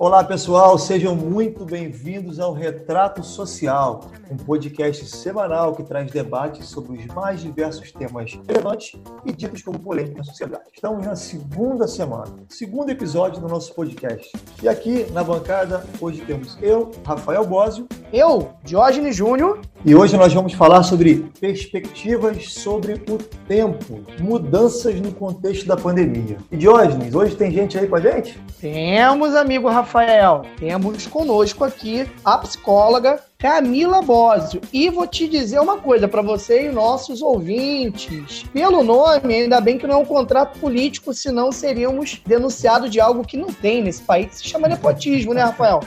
[0.00, 6.98] Olá, pessoal, sejam muito bem-vindos ao Retrato Social, um podcast semanal que traz debates sobre
[6.98, 8.92] os mais diversos temas relevantes
[9.26, 10.62] e ditos como polêmicos na sociedade.
[10.72, 14.30] Estamos na segunda semana, segundo episódio do nosso podcast.
[14.62, 17.88] E aqui na bancada, hoje temos eu, Rafael Bósio.
[18.12, 19.60] Eu, Diógenes Júnior.
[19.84, 26.36] E hoje nós vamos falar sobre perspectivas sobre o tempo, mudanças no contexto da pandemia.
[26.52, 28.40] E Diógenes, hoje tem gente aí com a gente?
[28.60, 29.87] Temos, amigo Rafael.
[29.88, 34.60] Rafael, temos conosco aqui a psicóloga Camila Bósio.
[34.72, 38.44] E vou te dizer uma coisa para você e nossos ouvintes.
[38.52, 43.24] Pelo nome, ainda bem que não é um contrato político, senão seríamos denunciados de algo
[43.24, 44.38] que não tem nesse país.
[44.38, 45.78] Se chama nepotismo, né, Rafael?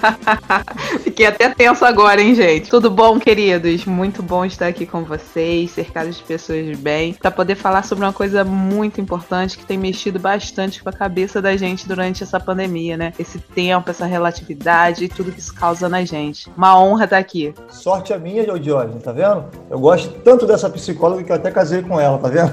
[1.04, 2.70] Fiquei até tenso agora, hein, gente?
[2.70, 3.84] Tudo bom, queridos?
[3.84, 8.06] Muito bom estar aqui com vocês, cercados de pessoas de bem, para poder falar sobre
[8.06, 12.40] uma coisa muito importante que tem mexido bastante com a cabeça da gente durante essa
[12.40, 13.12] pandemia, né?
[13.18, 16.48] Esse tempo, essa relatividade e tudo que isso causa na gente.
[16.56, 17.54] Uma honra estar aqui.
[17.68, 19.44] Sorte a minha, Diógenes, tá vendo?
[19.70, 22.52] Eu gosto tanto dessa psicóloga que eu até casei com ela, tá vendo?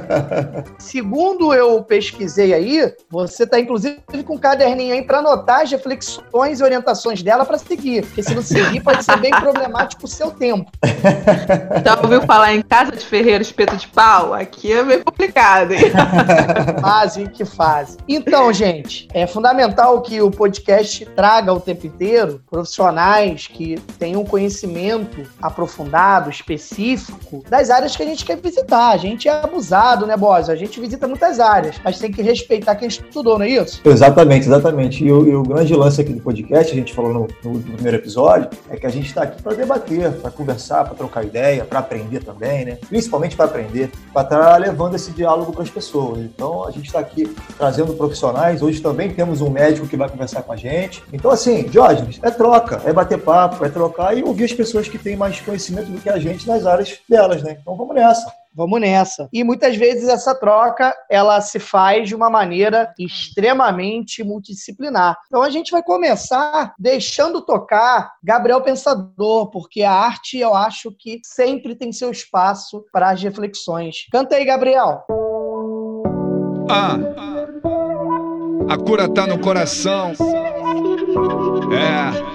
[0.78, 6.60] Segundo eu pesquisei aí, você tá inclusive com um caderninho aí para anotar as reflexões
[6.60, 8.04] e orientações dela para seguir.
[8.06, 10.70] Porque se não seguir, pode ser bem problemático o seu tempo.
[11.84, 14.34] Já ouviu falar em casa de ferreiro espeto de pau?
[14.34, 15.92] Aqui é meio complicado, hein?
[16.80, 17.96] fase que fase.
[18.08, 24.24] Então, gente, é fundamental que o podcast traga o tempo inteiro profissionais profissionais que tenham
[24.24, 28.90] conhecimento aprofundado, específico, das áreas que a gente quer visitar.
[28.90, 30.50] A gente é abusado, né, Bose?
[30.50, 33.80] A gente visita muitas áreas, mas tem que respeitar quem estudou, não é isso?
[33.84, 35.04] Exatamente, exatamente.
[35.04, 37.72] E o, e o grande lance aqui do podcast, a gente falou no, no, no
[37.74, 41.64] primeiro episódio, é que a gente está aqui para debater, para conversar, para trocar ideia,
[41.64, 42.78] para aprender também, né?
[42.88, 46.18] Principalmente para aprender, para estar tá levando esse diálogo para as pessoas.
[46.18, 48.62] Então, a gente está aqui trazendo profissionais.
[48.62, 51.02] Hoje também temos um médico que vai conversar com a gente.
[51.12, 54.98] Então, assim, Diógenes, é troca, é bater papo, é trocar e ouvir as pessoas que
[54.98, 57.58] têm mais conhecimento do que a gente nas áreas delas, né?
[57.60, 58.40] Então vamos nessa.
[58.52, 59.28] Vamos nessa.
[59.32, 65.16] E muitas vezes essa troca ela se faz de uma maneira extremamente multidisciplinar.
[65.26, 71.20] Então a gente vai começar deixando tocar Gabriel Pensador, porque a arte eu acho que
[71.24, 74.06] sempre tem seu espaço para as reflexões.
[74.10, 75.04] Canta aí, Gabriel.
[76.68, 76.98] Ah,
[78.68, 80.12] a cura tá no coração.
[81.72, 82.30] É.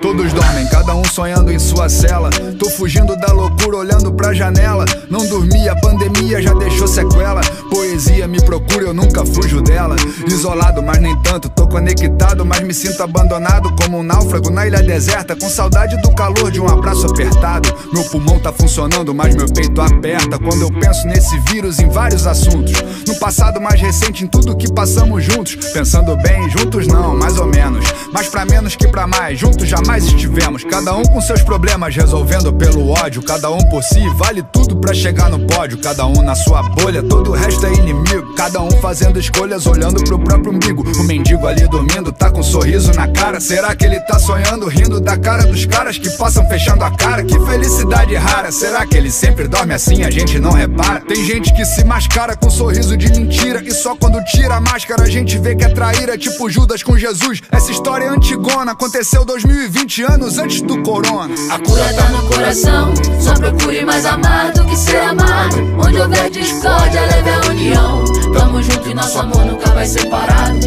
[0.00, 2.30] Todos dormem, cada um sonhando em sua cela.
[2.58, 4.84] Tô fugindo da loucura, olhando pra janela.
[5.10, 7.40] Não dormi, a pandemia já deixou sequela.
[7.68, 9.96] Poesia me procura, eu nunca fujo dela.
[10.26, 11.48] Isolado, mas nem tanto.
[11.50, 13.74] Tô conectado, mas me sinto abandonado.
[13.82, 15.36] Como um náufrago na ilha deserta.
[15.36, 17.68] Com saudade do calor de um abraço apertado.
[17.92, 20.38] Meu pulmão tá funcionando, mas meu peito aperta.
[20.38, 22.72] Quando eu penso nesse vírus em vários assuntos.
[23.06, 25.56] No passado mais recente, em tudo que passamos juntos.
[25.72, 27.84] Pensando bem, juntos não, mais ou menos.
[28.12, 30.62] Mas pra menos que pra mais, juntos jamais estivemos.
[30.64, 33.22] Cada um com seus problemas, resolvendo pelo ódio.
[33.22, 35.78] Cada um por si, vale tudo pra chegar no pódio.
[35.78, 38.34] Cada um na sua bolha, todo o resto é inimigo.
[38.34, 40.84] Cada um fazendo escolhas, olhando pro próprio umbigo.
[40.98, 43.40] O mendigo ali dormindo, tá com um sorriso na cara.
[43.40, 47.24] Será que ele tá sonhando, rindo da cara dos caras que passam fechando a cara?
[47.24, 48.52] Que felicidade rara.
[48.52, 51.00] Será que ele sempre dorme assim, a gente não repara?
[51.00, 53.62] Tem gente que se mascara com um sorriso de mentira.
[53.64, 56.18] E só quando tira a máscara a gente vê que é traíra.
[56.18, 57.40] Tipo Judas com Jesus.
[57.50, 59.69] Essa história é antigona, aconteceu 2020
[60.08, 61.34] anos antes do corona.
[61.50, 65.56] A cura tá no coração, só procure mais amar do que ser amado.
[65.78, 68.04] Onde houver discórdia, leve a união.
[68.32, 70.66] Tamo junto e nosso amor nunca vai separado.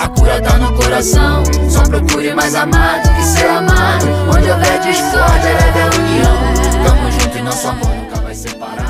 [0.00, 4.06] A cura tá no coração, só procure mais amar do que ser amado.
[4.36, 6.84] Onde houver discórdia, leve a união.
[6.84, 8.87] Tamo junto e nosso amor nunca vai separado.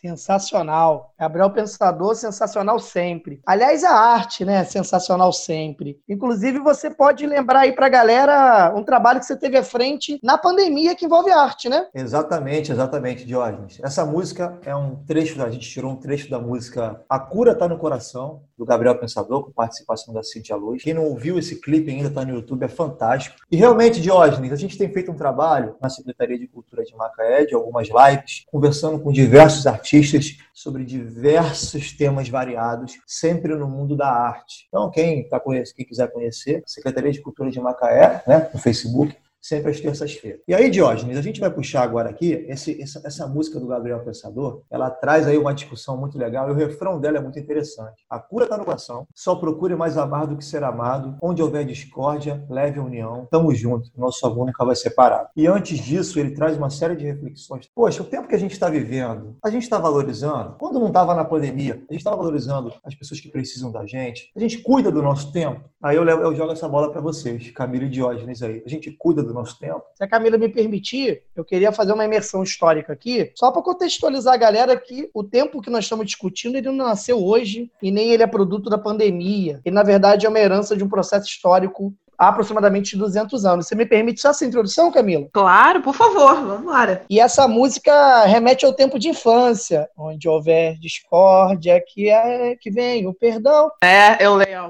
[0.00, 1.12] Sensacional.
[1.18, 3.40] Gabriel Pensador, sensacional sempre.
[3.44, 4.64] Aliás, a arte, né?
[4.64, 6.00] Sensacional sempre.
[6.08, 10.38] Inclusive, você pode lembrar aí pra galera um trabalho que você teve à frente na
[10.38, 11.86] pandemia que envolve arte, né?
[11.94, 13.78] Exatamente, exatamente, Diógenes.
[13.82, 17.68] Essa música é um trecho, a gente tirou um trecho da música A Cura Tá
[17.68, 20.82] no Coração, do Gabriel Pensador, com participação da Cintia Luz.
[20.82, 23.34] Quem não ouviu esse clipe ainda tá no YouTube, é fantástico.
[23.50, 27.46] E realmente, Diógenes, a gente tem feito um trabalho na Secretaria de Cultura de Macaé,
[27.46, 34.12] de algumas lives, conversando com diversos artistas sobre diversos temas variados, sempre no mundo da
[34.12, 34.66] arte.
[34.68, 39.70] Então, quem, tá quem quiser conhecer, Secretaria de Cultura de Macaé, né, no Facebook, sempre
[39.70, 40.40] às terças-feiras.
[40.46, 44.00] E aí, Diógenes, a gente vai puxar agora aqui esse, essa, essa, música do Gabriel
[44.00, 48.04] Pensador, ela traz aí uma discussão muito legal e o refrão dela é muito interessante.
[48.08, 51.64] A cura está no coração, só procure mais amar do que ser amado, onde houver
[51.64, 55.30] discórdia, leve a união, tamo junto, nosso amor nunca vai separar.
[55.36, 57.68] E antes disso, ele traz uma série de reflexões.
[57.74, 60.56] Poxa, o tempo que a gente está vivendo, a gente está valorizando?
[60.58, 64.30] Quando não estava na pandemia, a gente estava valorizando as pessoas que precisam da gente?
[64.36, 65.62] A gente cuida do nosso tempo?
[65.82, 68.62] Aí eu, eu jogo essa bola para vocês, Camila e Diógenes aí.
[68.64, 69.82] A gente cuida do nosso tempo?
[69.94, 74.34] Se a Camila me permitir, eu queria fazer uma imersão histórica aqui, só para contextualizar
[74.34, 78.10] a galera que o tempo que nós estamos discutindo, ele não nasceu hoje e nem
[78.10, 79.60] ele é produto da pandemia.
[79.64, 83.66] Ele, na verdade, é uma herança de um processo histórico há aproximadamente 200 anos.
[83.66, 85.26] Você me permite só essa introdução, Camila?
[85.32, 87.04] Claro, por favor, vamos embora.
[87.08, 93.06] E essa música remete ao tempo de infância, onde houver discórdia, que é que vem
[93.06, 93.70] o perdão.
[93.82, 94.68] É, eu leio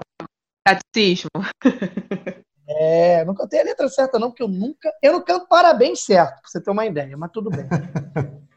[0.64, 1.30] catecismo.
[2.72, 4.93] É, nunca tenho a letra certa, não, porque eu nunca.
[5.02, 7.67] Eu não canto parabéns certo, pra você ter uma ideia, mas tudo bem.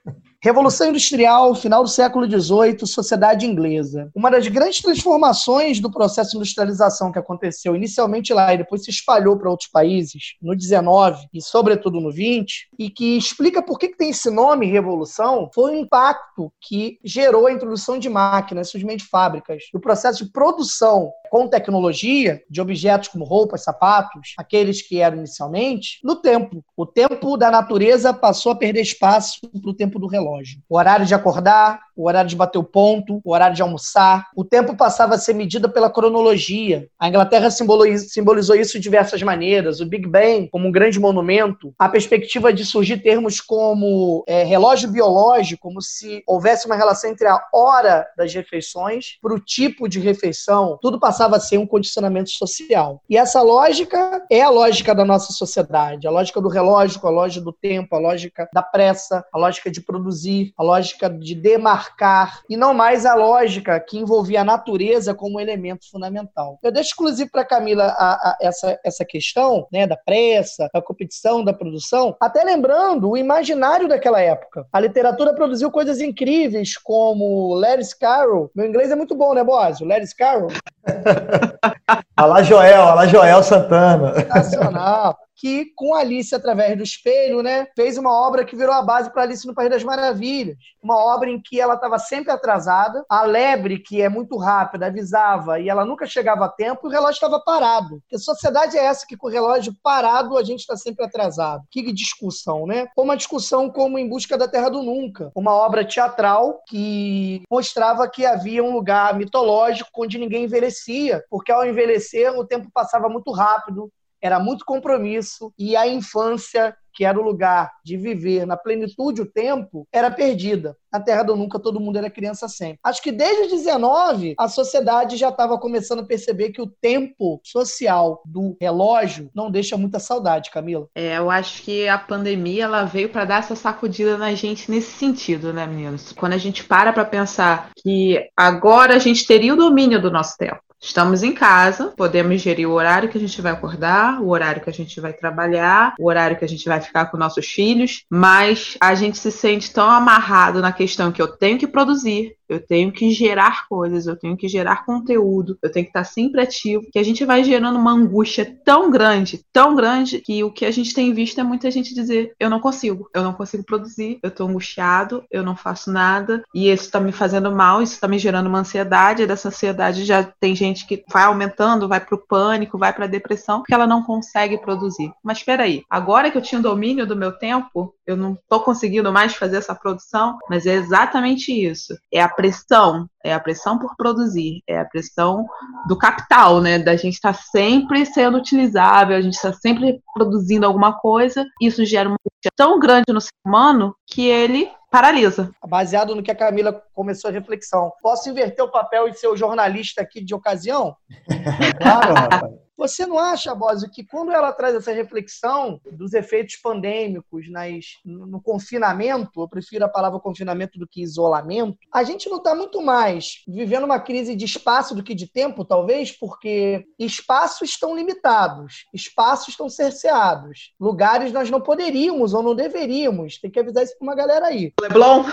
[0.44, 4.12] Revolução Industrial, final do século XVIII, sociedade inglesa.
[4.14, 8.92] Uma das grandes transformações do processo de industrialização que aconteceu inicialmente lá e depois se
[8.92, 13.96] espalhou para outros países, no 19 e sobretudo no 20, e que explica por que,
[13.96, 19.64] tem esse nome, Revolução, foi o impacto que gerou a introdução de máquinas, de fábricas,
[19.74, 26.00] o processo de produção com tecnologia de objetos como roupas, sapatos, aqueles que eram inicialmente,
[26.04, 26.64] no tempo.
[26.76, 30.60] O tempo da natureza passou a perder espaço para o tempo do relógio relógio.
[30.70, 34.28] O horário de acordar, o horário de bater o ponto, o horário de almoçar.
[34.36, 36.88] O tempo passava a ser medido pela cronologia.
[37.00, 39.80] A Inglaterra simbolizou isso de diversas maneiras.
[39.80, 44.90] O Big Bang, como um grande monumento, a perspectiva de surgir termos como é, relógio
[44.90, 50.00] biológico, como se houvesse uma relação entre a hora das refeições para o tipo de
[50.00, 53.02] refeição, tudo passava a ser um condicionamento social.
[53.10, 57.44] E essa lógica é a lógica da nossa sociedade, a lógica do relógio, a lógica
[57.46, 60.23] do tempo, a lógica da pressa, a lógica de produzir,
[60.58, 65.40] a lógica de demarcar marcar, e não mais a lógica que envolvia a natureza como
[65.40, 66.60] elemento fundamental.
[66.62, 71.44] Eu deixo exclusivo para Camila a, a, essa, essa questão né, da pressa, da competição,
[71.44, 74.66] da produção, até lembrando o imaginário daquela época.
[74.72, 78.52] A literatura produziu coisas incríveis como Lewis Carroll.
[78.56, 79.88] Meu inglês é muito bom, né, Bósio?
[79.88, 80.50] Lewis Carroll.
[82.16, 84.14] Alá Joel, Alá Joel Santana.
[84.14, 89.12] Sensacional que, com Alice através do espelho, né, fez uma obra que virou a base
[89.12, 90.56] para Alice no País das Maravilhas.
[90.82, 95.60] Uma obra em que ela estava sempre atrasada, a lebre, que é muito rápida, avisava
[95.60, 98.02] e ela nunca chegava a tempo, e o relógio estava parado.
[98.08, 101.64] Que sociedade é essa que com o relógio parado a gente está sempre atrasado?
[101.70, 102.88] Que discussão, né?
[102.98, 108.26] Uma discussão como Em Busca da Terra do Nunca, uma obra teatral que mostrava que
[108.26, 113.92] havia um lugar mitológico onde ninguém envelhecia, porque ao envelhecer o tempo passava muito rápido,
[114.24, 119.30] era muito compromisso e a infância, que era o lugar de viver na plenitude o
[119.30, 120.78] tempo, era perdida.
[120.94, 122.78] Na Terra do Nunca, todo mundo era criança sempre.
[122.84, 128.22] Acho que desde 19, a sociedade já estava começando a perceber que o tempo social
[128.26, 130.88] do relógio não deixa muita saudade, Camila.
[130.94, 134.92] É, eu acho que a pandemia ela veio para dar essa sacudida na gente nesse
[134.92, 136.14] sentido, né, meninos?
[136.14, 140.38] Quando a gente para para pensar que agora a gente teria o domínio do nosso
[140.38, 140.62] tempo.
[140.86, 144.70] Estamos em casa, podemos gerir o horário que a gente vai acordar, o horário que
[144.70, 148.78] a gente vai trabalhar, o horário que a gente vai ficar com nossos filhos, mas
[148.82, 152.92] a gente se sente tão amarrado na questão que eu tenho que produzir, eu tenho
[152.92, 157.00] que gerar coisas, eu tenho que gerar conteúdo, eu tenho que estar sempre ativo, que
[157.00, 160.94] a gente vai gerando uma angústia tão grande, tão grande, que o que a gente
[160.94, 164.46] tem visto é muita gente dizer: eu não consigo, eu não consigo produzir, eu tô
[164.46, 168.48] angustiado, eu não faço nada, e isso tá me fazendo mal, isso tá me gerando
[168.48, 172.92] uma ansiedade, e dessa ansiedade já tem gente que vai aumentando, vai pro pânico, vai
[172.92, 175.12] pra depressão, porque ela não consegue produzir.
[175.24, 178.60] Mas espera aí, agora que eu tinha o domínio do meu tempo, eu não tô
[178.60, 181.94] conseguindo mais fazer essa produção, mas é exatamente isso.
[182.12, 185.46] É a pressão, é a pressão por produzir, é a pressão
[185.88, 186.80] do capital, né?
[186.80, 191.86] Da gente estar tá sempre sendo utilizável, a gente está sempre produzindo alguma coisa, isso
[191.86, 192.18] gera uma
[192.56, 195.50] tão grande no ser humano que ele paralisa.
[195.68, 197.92] Baseado no que a Camila começou a reflexão.
[198.02, 200.96] Posso inverter o papel e ser o jornalista aqui de ocasião?
[201.82, 202.63] claro, rapaz.
[202.78, 208.42] Você não acha, Bósio, que quando ela traz essa reflexão dos efeitos pandêmicos nas, no
[208.42, 213.44] confinamento, eu prefiro a palavra confinamento do que isolamento, a gente não está muito mais
[213.48, 219.50] vivendo uma crise de espaço do que de tempo, talvez, porque espaços estão limitados, espaços
[219.50, 223.40] estão cerceados, lugares nós não poderíamos ou não deveríamos.
[223.40, 224.74] Tem que avisar isso para uma galera aí.
[224.82, 225.24] Leblon!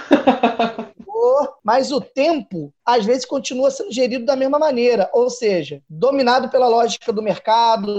[1.63, 6.69] Mas o tempo, às vezes, continua sendo gerido da mesma maneira, ou seja, dominado pela
[6.69, 7.30] lógica do mercado,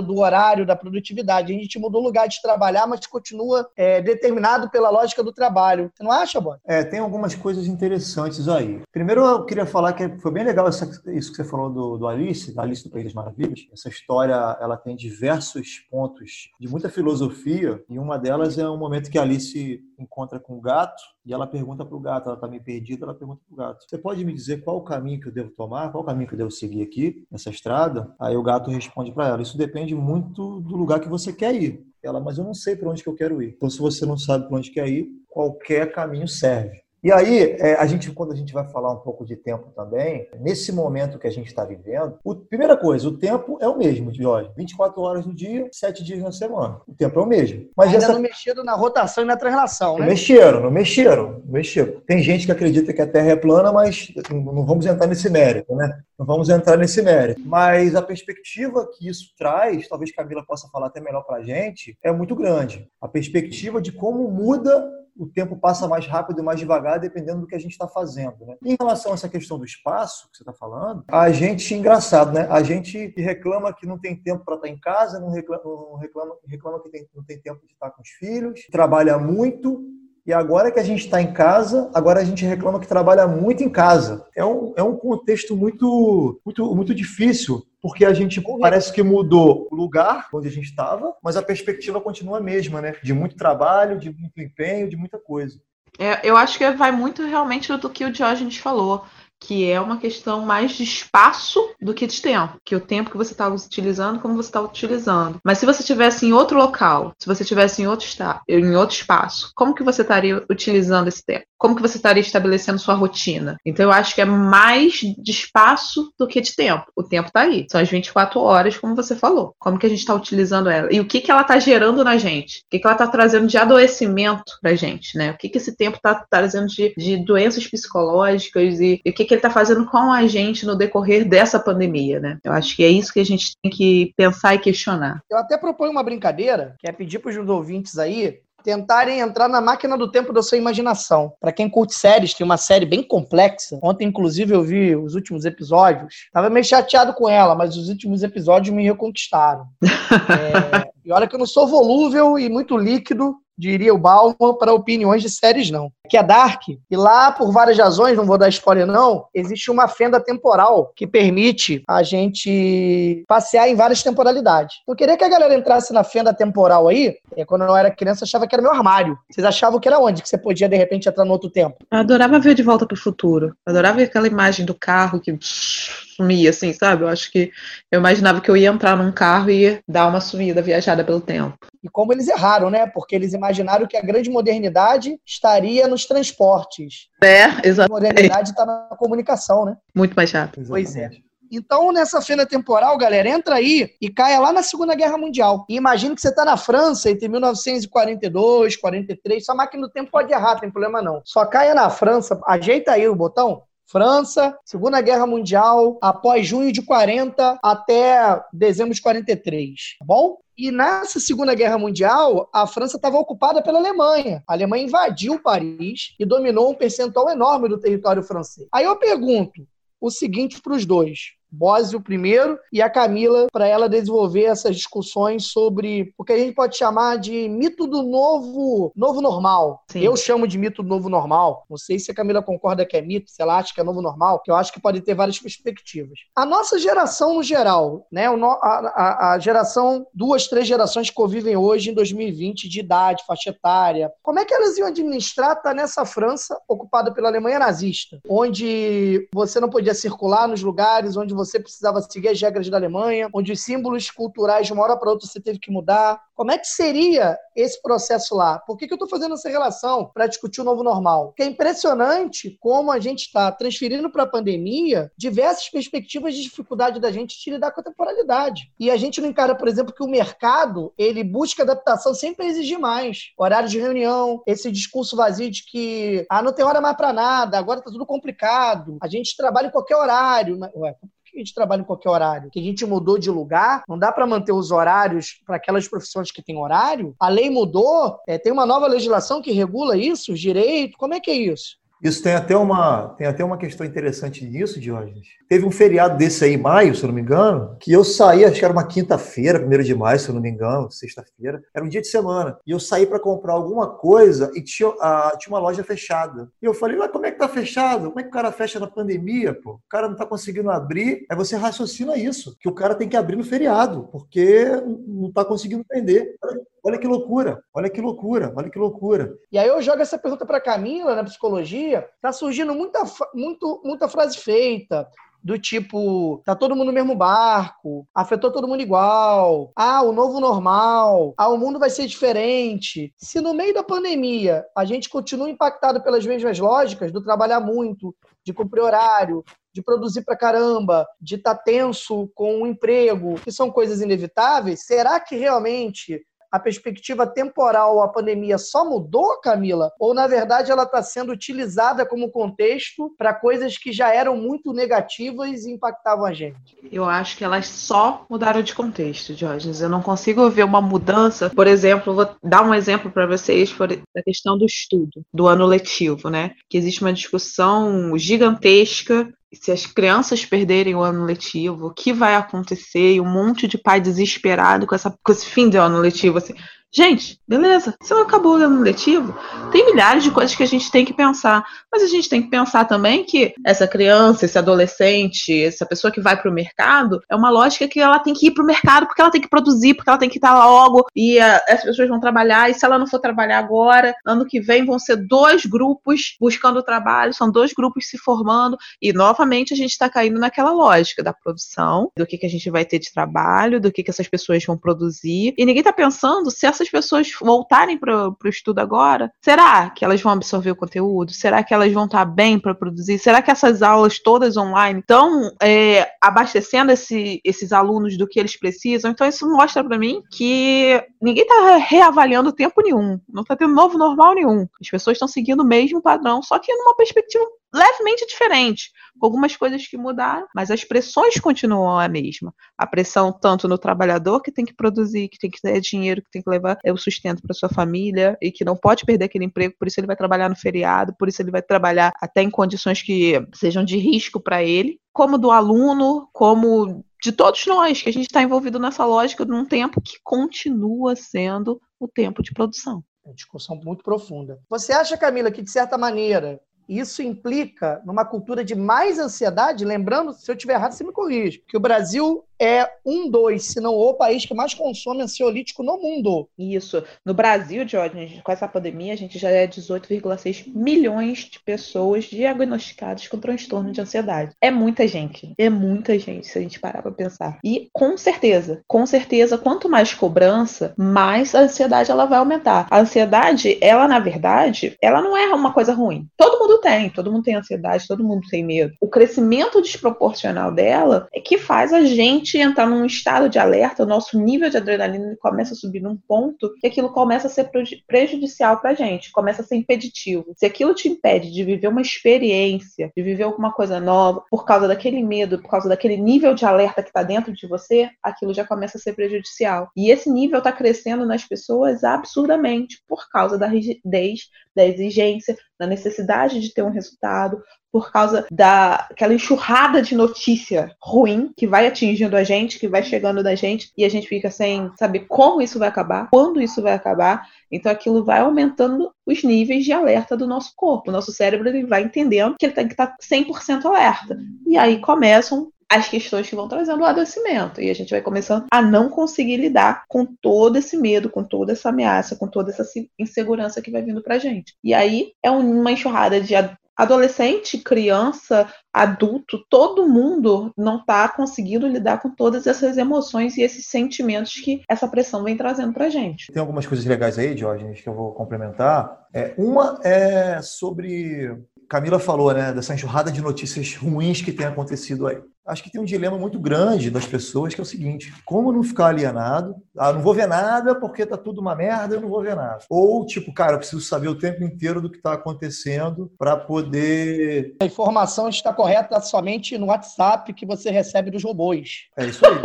[0.05, 1.53] do horário, da produtividade.
[1.53, 5.91] A gente mudou o lugar de trabalhar, mas continua é, determinado pela lógica do trabalho.
[5.93, 6.59] Você não acha, Bob?
[6.65, 8.81] É, tem algumas coisas interessantes aí.
[8.91, 12.07] Primeiro, eu queria falar que foi bem legal essa, isso que você falou do, do
[12.07, 13.67] Alice, da Alice do País das Maravilhas.
[13.71, 19.09] Essa história, ela tem diversos pontos de muita filosofia, e uma delas é um momento
[19.09, 22.47] que a Alice encontra com o gato e ela pergunta para o gato, ela está
[22.47, 25.27] meio perdida, ela pergunta para o gato: Você pode me dizer qual o caminho que
[25.27, 25.91] eu devo tomar?
[25.91, 28.13] Qual o caminho que eu devo seguir aqui, nessa estrada?
[28.19, 31.85] Aí o gato responde para ela: Isso depende muito do lugar que você quer ir.
[32.03, 33.53] Ela, mas eu não sei para onde que eu quero ir.
[33.55, 36.81] Então, se você não sabe para onde quer ir, qualquer caminho serve.
[37.03, 40.27] E aí, é, a gente, quando a gente vai falar um pouco de tempo também,
[40.39, 44.13] nesse momento que a gente está vivendo, a primeira coisa, o tempo é o mesmo,
[44.13, 44.51] Jorge.
[44.55, 46.79] 24 horas no dia, 7 dias na semana.
[46.87, 47.69] O tempo é o mesmo.
[47.75, 48.13] Mas Ainda essa...
[48.13, 50.01] não mexeram na rotação e na translação, né?
[50.01, 51.99] Não mexeram, não mexeram, não mexeram.
[52.05, 55.75] Tem gente que acredita que a Terra é plana, mas não vamos entrar nesse mérito,
[55.75, 56.01] né?
[56.19, 57.41] Não vamos entrar nesse mérito.
[57.43, 61.97] Mas a perspectiva que isso traz, talvez Camila possa falar até melhor para a gente,
[62.03, 62.87] é muito grande.
[63.01, 67.47] A perspectiva de como muda o tempo passa mais rápido e mais devagar, dependendo do
[67.47, 68.43] que a gente está fazendo.
[68.43, 68.57] Né?
[68.65, 72.47] Em relação a essa questão do espaço que você está falando, a gente, engraçado, né?
[72.49, 75.95] A gente reclama que não tem tempo para estar tá em casa, não reclama, não
[75.97, 79.83] reclama, reclama que tem, não tem tempo de estar com os filhos, trabalha muito,
[80.31, 83.65] e agora que a gente está em casa, agora a gente reclama que trabalha muito
[83.65, 84.25] em casa.
[84.33, 89.67] É um, é um contexto muito, muito, muito difícil, porque a gente parece que mudou
[89.69, 92.95] o lugar onde a gente estava, mas a perspectiva continua a mesma, né?
[93.03, 95.59] De muito trabalho, de muito empenho, de muita coisa.
[95.99, 99.03] É, eu acho que vai muito realmente do que o Diógenes falou
[99.41, 103.17] que é uma questão mais de espaço do que de tempo, que o tempo que
[103.17, 105.39] você está utilizando, como você está utilizando.
[105.43, 108.95] Mas se você tivesse em outro local, se você tivesse em outro estado, em outro
[108.95, 111.45] espaço, como que você estaria utilizando esse tempo?
[111.57, 113.57] Como que você estaria estabelecendo sua rotina?
[113.65, 116.85] Então eu acho que é mais de espaço do que de tempo.
[116.95, 119.55] O tempo está aí, são as 24 horas, como você falou.
[119.59, 120.91] Como que a gente está utilizando ela?
[120.91, 122.59] E o que que ela está gerando na gente?
[122.59, 125.31] O que que ela está trazendo de adoecimento para gente, né?
[125.31, 129.30] O que que esse tempo está trazendo de, de doenças psicológicas e, e o que
[129.31, 132.37] que ele está fazendo com a gente no decorrer dessa pandemia, né?
[132.43, 135.21] Eu acho que é isso que a gente tem que pensar e questionar.
[135.31, 139.61] Eu até proponho uma brincadeira, que é pedir para os ouvintes aí tentarem entrar na
[139.61, 141.33] máquina do tempo da sua imaginação.
[141.39, 143.79] Para quem curte séries, tem uma série bem complexa.
[143.81, 146.27] Ontem, inclusive, eu vi os últimos episódios.
[146.31, 149.65] Tava meio chateado com ela, mas os últimos episódios me reconquistaram.
[149.81, 150.91] é...
[151.03, 155.21] E olha que eu não sou volúvel e muito líquido, diria o Bauman, para opiniões
[155.21, 155.91] de séries, não.
[156.09, 159.87] Que é Dark, e lá, por várias razões, não vou dar spoiler, não, existe uma
[159.87, 164.77] fenda temporal que permite a gente passear em várias temporalidades.
[164.87, 168.25] Eu queria que a galera entrasse na fenda temporal aí, é, quando eu era criança,
[168.25, 169.17] achava que era meu armário.
[169.29, 170.21] Vocês achavam que era onde?
[170.21, 171.77] Que você podia, de repente, entrar no outro tempo?
[171.91, 173.55] Eu adorava ver De Volta para o Futuro.
[173.65, 177.03] Eu adorava ver aquela imagem do carro que sumia, assim, sabe?
[177.03, 177.51] Eu acho que
[177.91, 181.57] eu imaginava que eu ia entrar num carro e dar uma sumida, viajada pelo tempo.
[181.83, 182.85] E como eles erraram, né?
[182.85, 187.07] Porque eles imaginaram que a grande modernidade estaria nos transportes.
[187.23, 187.81] É, exatamente.
[187.81, 189.75] A modernidade está na comunicação, né?
[189.95, 190.67] Muito mais rápido.
[190.67, 191.09] Pois é.
[191.51, 195.65] Então, nessa fenda temporal, galera, entra aí e caia lá na Segunda Guerra Mundial.
[195.67, 199.45] E imagine que você está na França entre 1942, 43.
[199.45, 201.21] Sua máquina do tempo pode errar, tem problema não.
[201.25, 206.81] Só caia na França, ajeita aí o botão, França, Segunda Guerra Mundial, após junho de
[206.81, 210.37] 40 até dezembro de 43, tá bom?
[210.57, 214.43] E nessa Segunda Guerra Mundial, a França estava ocupada pela Alemanha.
[214.47, 218.67] A Alemanha invadiu Paris e dominou um percentual enorme do território francês.
[218.71, 219.67] Aí eu pergunto
[219.99, 224.75] o seguinte para os dois: Bose o primeiro e a Camila para ela desenvolver essas
[224.75, 229.83] discussões sobre o que a gente pode chamar de mito do novo novo normal.
[229.89, 229.99] Sim.
[229.99, 231.65] Eu chamo de mito do novo normal.
[231.69, 234.01] Não sei se a Camila concorda que é mito, se ela acha que é novo
[234.01, 236.19] normal, que eu acho que pode ter várias perspectivas.
[236.35, 241.57] A nossa geração no geral, né, a, a, a geração, duas, três gerações que convivem
[241.57, 246.05] hoje em 2020 de idade, faixa etária, como é que elas iam administrar tá nessa
[246.05, 252.01] França ocupada pela Alemanha nazista, onde você não podia circular nos lugares onde você precisava
[252.01, 255.39] seguir as regras da Alemanha, onde os símbolos culturais de uma hora para outra você
[255.39, 256.21] teve que mudar.
[256.35, 258.59] Como é que seria esse processo lá?
[258.59, 261.27] Por que, que eu estou fazendo essa relação para discutir o novo normal?
[261.27, 266.99] Porque é impressionante como a gente está transferindo para a pandemia diversas perspectivas de dificuldade
[266.99, 268.71] da gente de lidar com a temporalidade.
[268.79, 272.49] E a gente não encara, por exemplo, que o mercado ele busca adaptação sempre a
[272.49, 273.31] exigir mais.
[273.37, 277.57] Horário de reunião, esse discurso vazio de que ah, não tem hora mais para nada,
[277.57, 280.59] agora está tudo complicado, a gente trabalha em qualquer horário.
[280.75, 280.95] Ué,
[281.31, 282.49] que a gente trabalha em qualquer horário?
[282.51, 286.31] Que a gente mudou de lugar, não dá para manter os horários para aquelas profissões
[286.31, 287.15] que têm horário?
[287.19, 291.19] A lei mudou, é, tem uma nova legislação que regula isso, os direitos, como é
[291.19, 291.80] que é isso?
[292.01, 295.27] Isso tem até uma, tem até uma questão interessante nisso, Diógenes.
[295.47, 298.43] Teve um feriado desse aí em maio, se eu não me engano, que eu saí,
[298.43, 301.61] acho que era uma quinta-feira, primeiro de maio, se eu não me engano, sexta-feira.
[301.75, 302.57] Era um dia de semana.
[302.65, 306.49] E eu saí para comprar alguma coisa e tinha, ah, tinha uma loja fechada.
[306.61, 308.07] E eu falei, mas como é que tá fechado?
[308.07, 309.73] Como é que o cara fecha na pandemia, pô?
[309.73, 311.25] O cara não tá conseguindo abrir.
[311.29, 314.65] Aí você raciocina isso, que o cara tem que abrir no feriado, porque
[315.07, 316.35] não tá conseguindo vender.
[316.83, 319.35] Olha que loucura, olha que loucura, olha que loucura.
[319.51, 322.07] E aí eu jogo essa pergunta para Camila na psicologia.
[322.19, 323.03] Tá surgindo muita,
[323.35, 325.07] muito, muita frase feita
[325.43, 330.39] do tipo, tá todo mundo no mesmo barco, afetou todo mundo igual, ah, o novo
[330.39, 333.11] normal, ah, o mundo vai ser diferente.
[333.17, 338.15] Se no meio da pandemia a gente continua impactado pelas mesmas lógicas do trabalhar muito,
[338.45, 343.51] de cumprir horário, de produzir pra caramba, de estar tá tenso com o emprego, que
[343.51, 346.21] são coisas inevitáveis, será que realmente
[346.51, 349.91] a perspectiva temporal, a pandemia só mudou, Camila?
[349.99, 354.73] Ou, na verdade, ela está sendo utilizada como contexto para coisas que já eram muito
[354.73, 356.77] negativas e impactavam a gente?
[356.91, 359.81] Eu acho que elas só mudaram de contexto, Diógenes.
[359.81, 361.49] Eu não consigo ver uma mudança.
[361.49, 363.73] Por exemplo, vou dar um exemplo para vocês
[364.13, 366.51] da questão do estudo, do ano letivo, né?
[366.69, 372.35] Que existe uma discussão gigantesca se as crianças perderem o ano letivo, o que vai
[372.35, 373.15] acontecer?
[373.15, 376.53] E um monte de pai desesperado com, essa, com esse fim de ano letivo, assim.
[376.93, 379.33] Gente, beleza, se não acabou o ano letivo,
[379.71, 381.63] tem milhares de coisas que a gente tem que pensar.
[381.89, 386.19] Mas a gente tem que pensar também que essa criança, esse adolescente, essa pessoa que
[386.19, 389.07] vai para o mercado, é uma lógica que ela tem que ir para o mercado
[389.07, 392.09] porque ela tem que produzir, porque ela tem que estar logo e uh, as pessoas
[392.09, 392.69] vão trabalhar.
[392.69, 396.83] E se ela não for trabalhar agora, ano que vem vão ser dois grupos buscando
[396.83, 398.77] trabalho, são dois grupos se formando.
[399.01, 402.69] E novamente a gente está caindo naquela lógica da produção, do que, que a gente
[402.69, 405.53] vai ter de trabalho, do que, que essas pessoas vão produzir.
[405.57, 410.03] E ninguém está pensando se essa essas pessoas voltarem para o estudo agora, será que
[410.03, 411.31] elas vão absorver o conteúdo?
[411.31, 413.19] Será que elas vão estar bem para produzir?
[413.19, 418.57] Será que essas aulas todas online estão é, abastecendo esse, esses alunos do que eles
[418.57, 419.11] precisam?
[419.11, 423.97] Então, isso mostra para mim que ninguém está reavaliando tempo nenhum, não está tendo novo
[423.97, 424.67] normal nenhum.
[424.81, 429.55] As pessoas estão seguindo o mesmo padrão, só que numa perspectiva levemente diferente, com algumas
[429.55, 432.53] coisas que mudaram, mas as pressões continuam a mesma.
[432.77, 436.31] A pressão tanto no trabalhador que tem que produzir, que tem que ter dinheiro, que
[436.31, 439.75] tem que levar o sustento para sua família e que não pode perder aquele emprego,
[439.77, 443.01] por isso ele vai trabalhar no feriado, por isso ele vai trabalhar até em condições
[443.01, 448.13] que sejam de risco para ele, como do aluno, como de todos nós, que a
[448.13, 453.03] gente está envolvido nessa lógica num tempo que continua sendo o tempo de produção.
[453.23, 454.59] É uma discussão muito profunda.
[454.67, 456.59] Você acha, Camila, que de certa maneira
[456.99, 461.63] isso implica numa cultura de mais ansiedade, lembrando, se eu estiver errado, você me corrige,
[461.67, 465.97] que o Brasil é um dos, se não o país que mais consome ansiolítico no
[465.97, 466.47] mundo.
[466.57, 467.03] Isso.
[467.25, 473.27] No Brasil, Jorge, com essa pandemia, a gente já é 18,6 milhões de pessoas diagnosticadas
[473.27, 474.55] com transtorno de ansiedade.
[474.61, 475.53] É muita gente.
[475.57, 477.57] É muita gente, se a gente parar para pensar.
[477.63, 482.85] E com certeza, com certeza, quanto mais cobrança, mais a ansiedade ela vai aumentar.
[482.91, 486.27] A ansiedade, ela na verdade, ela não é uma coisa ruim.
[486.37, 488.93] Todo mundo tem, todo mundo tem ansiedade, todo mundo tem medo.
[489.01, 494.03] O crescimento desproporcional dela é que faz a gente gente entrar num estado de alerta,
[494.03, 497.69] o nosso nível de adrenalina começa a subir num ponto que aquilo começa a ser
[498.07, 500.53] prejudicial pra gente, começa a ser impeditivo.
[500.57, 504.87] Se aquilo te impede de viver uma experiência, de viver alguma coisa nova, por causa
[504.87, 508.65] daquele medo, por causa daquele nível de alerta que tá dentro de você, aquilo já
[508.65, 509.89] começa a ser prejudicial.
[509.95, 515.87] E esse nível tá crescendo nas pessoas absurdamente por causa da rigidez, da exigência, da
[515.87, 522.35] necessidade de ter um resultado, por causa daquela enxurrada de notícia ruim que vai atingindo
[522.35, 525.77] a gente, que vai chegando da gente, e a gente fica sem saber como isso
[525.77, 527.47] vai acabar, quando isso vai acabar.
[527.71, 531.09] Então aquilo vai aumentando os níveis de alerta do nosso corpo.
[531.09, 534.37] O nosso cérebro ele vai entendendo que ele tem que estar 100% alerta.
[534.65, 537.81] E aí começam as questões que vão trazendo o adoecimento.
[537.81, 541.73] E a gente vai começando a não conseguir lidar com todo esse medo, com toda
[541.73, 542.85] essa ameaça, com toda essa
[543.19, 544.73] insegurança que vai vindo pra gente.
[544.81, 546.55] E aí é uma enxurrada de
[546.97, 553.87] adolescente, criança, adulto, todo mundo não está conseguindo lidar com todas essas emoções e esses
[553.87, 556.51] sentimentos que essa pressão vem trazendo para gente.
[556.51, 559.27] Tem algumas coisas legais aí, Jorge, que eu vou complementar.
[559.33, 561.57] É, uma é sobre
[561.91, 565.37] Camila falou, né, dessa enxurrada de notícias ruins que tem acontecido aí.
[565.65, 568.83] Acho que tem um dilema muito grande das pessoas que é o seguinte: como não
[568.83, 569.75] ficar alienado?
[569.97, 572.79] Ah, não vou ver nada porque tá tudo uma merda, eu não vou ver nada.
[572.89, 577.75] Ou tipo, cara, eu preciso saber o tempo inteiro do que está acontecendo para poder.
[577.81, 582.07] A informação está correta somente no WhatsApp que você recebe dos robôs.
[582.17, 582.61] É isso aí.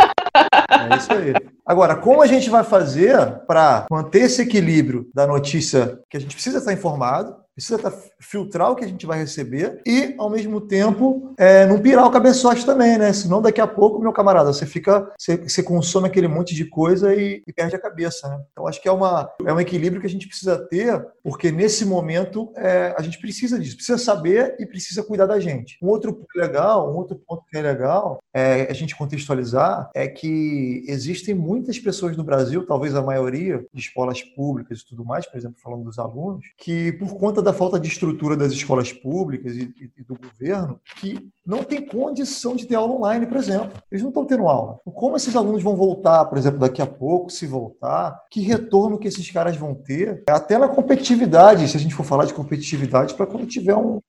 [0.90, 1.34] É isso aí.
[1.64, 6.34] Agora, como a gente vai fazer para manter esse equilíbrio da notícia que a gente
[6.34, 7.45] precisa estar informado?
[7.56, 7.90] Precisa tá,
[8.20, 12.10] filtrar o que a gente vai receber e, ao mesmo tempo, é, não pirar o
[12.10, 13.12] cabeçote também, né?
[13.14, 17.14] Senão daqui a pouco, meu camarada, você fica, você, você consome aquele monte de coisa
[17.14, 18.38] e, e, perde a cabeça, né?
[18.52, 21.86] Então acho que é, uma, é um equilíbrio que a gente precisa ter, porque nesse
[21.86, 25.78] momento é, a gente precisa disso, precisa saber e precisa cuidar da gente.
[25.82, 30.06] Um outro ponto legal, um outro ponto que é legal é a gente contextualizar é
[30.06, 35.24] que existem muitas pessoas no Brasil, talvez a maioria de escolas públicas e tudo mais,
[35.26, 39.54] por exemplo, falando dos alunos, que por conta da falta de estrutura das escolas públicas
[39.54, 43.72] e, e do governo, que não tem condição de ter aula online, por exemplo.
[43.90, 44.80] Eles não estão tendo aula.
[44.84, 48.20] Como esses alunos vão voltar, por exemplo, daqui a pouco, se voltar?
[48.30, 50.24] Que retorno que esses caras vão ter?
[50.28, 54.00] Até na competitividade, se a gente for falar de competitividade, para quando tiver um,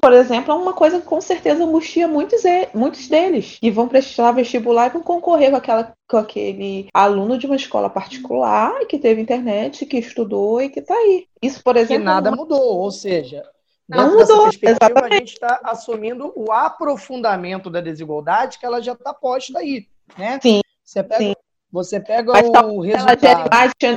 [0.00, 2.42] por exemplo, é uma coisa que com certeza angustia muitos,
[2.74, 3.58] muitos deles.
[3.62, 7.90] E vão prestar vestibular e vão concorrer com, aquela, com aquele aluno de uma escola
[7.90, 11.26] particular que teve internet, que estudou e que está aí.
[11.42, 12.02] Isso, por exemplo.
[12.02, 13.42] E nada mudou, ou seja,
[13.88, 14.48] não mudou.
[14.48, 15.14] Exatamente.
[15.14, 19.86] A gente está assumindo o aprofundamento da desigualdade que ela já está posta aí.
[20.16, 20.38] Né?
[20.42, 20.60] Sim.
[20.84, 21.34] Você pega, sim.
[21.70, 23.50] Você pega Mas o resultado.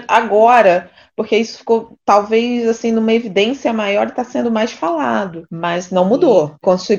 [0.07, 6.03] Agora, porque isso ficou talvez assim numa evidência maior está sendo mais falado, mas não
[6.03, 6.55] mudou.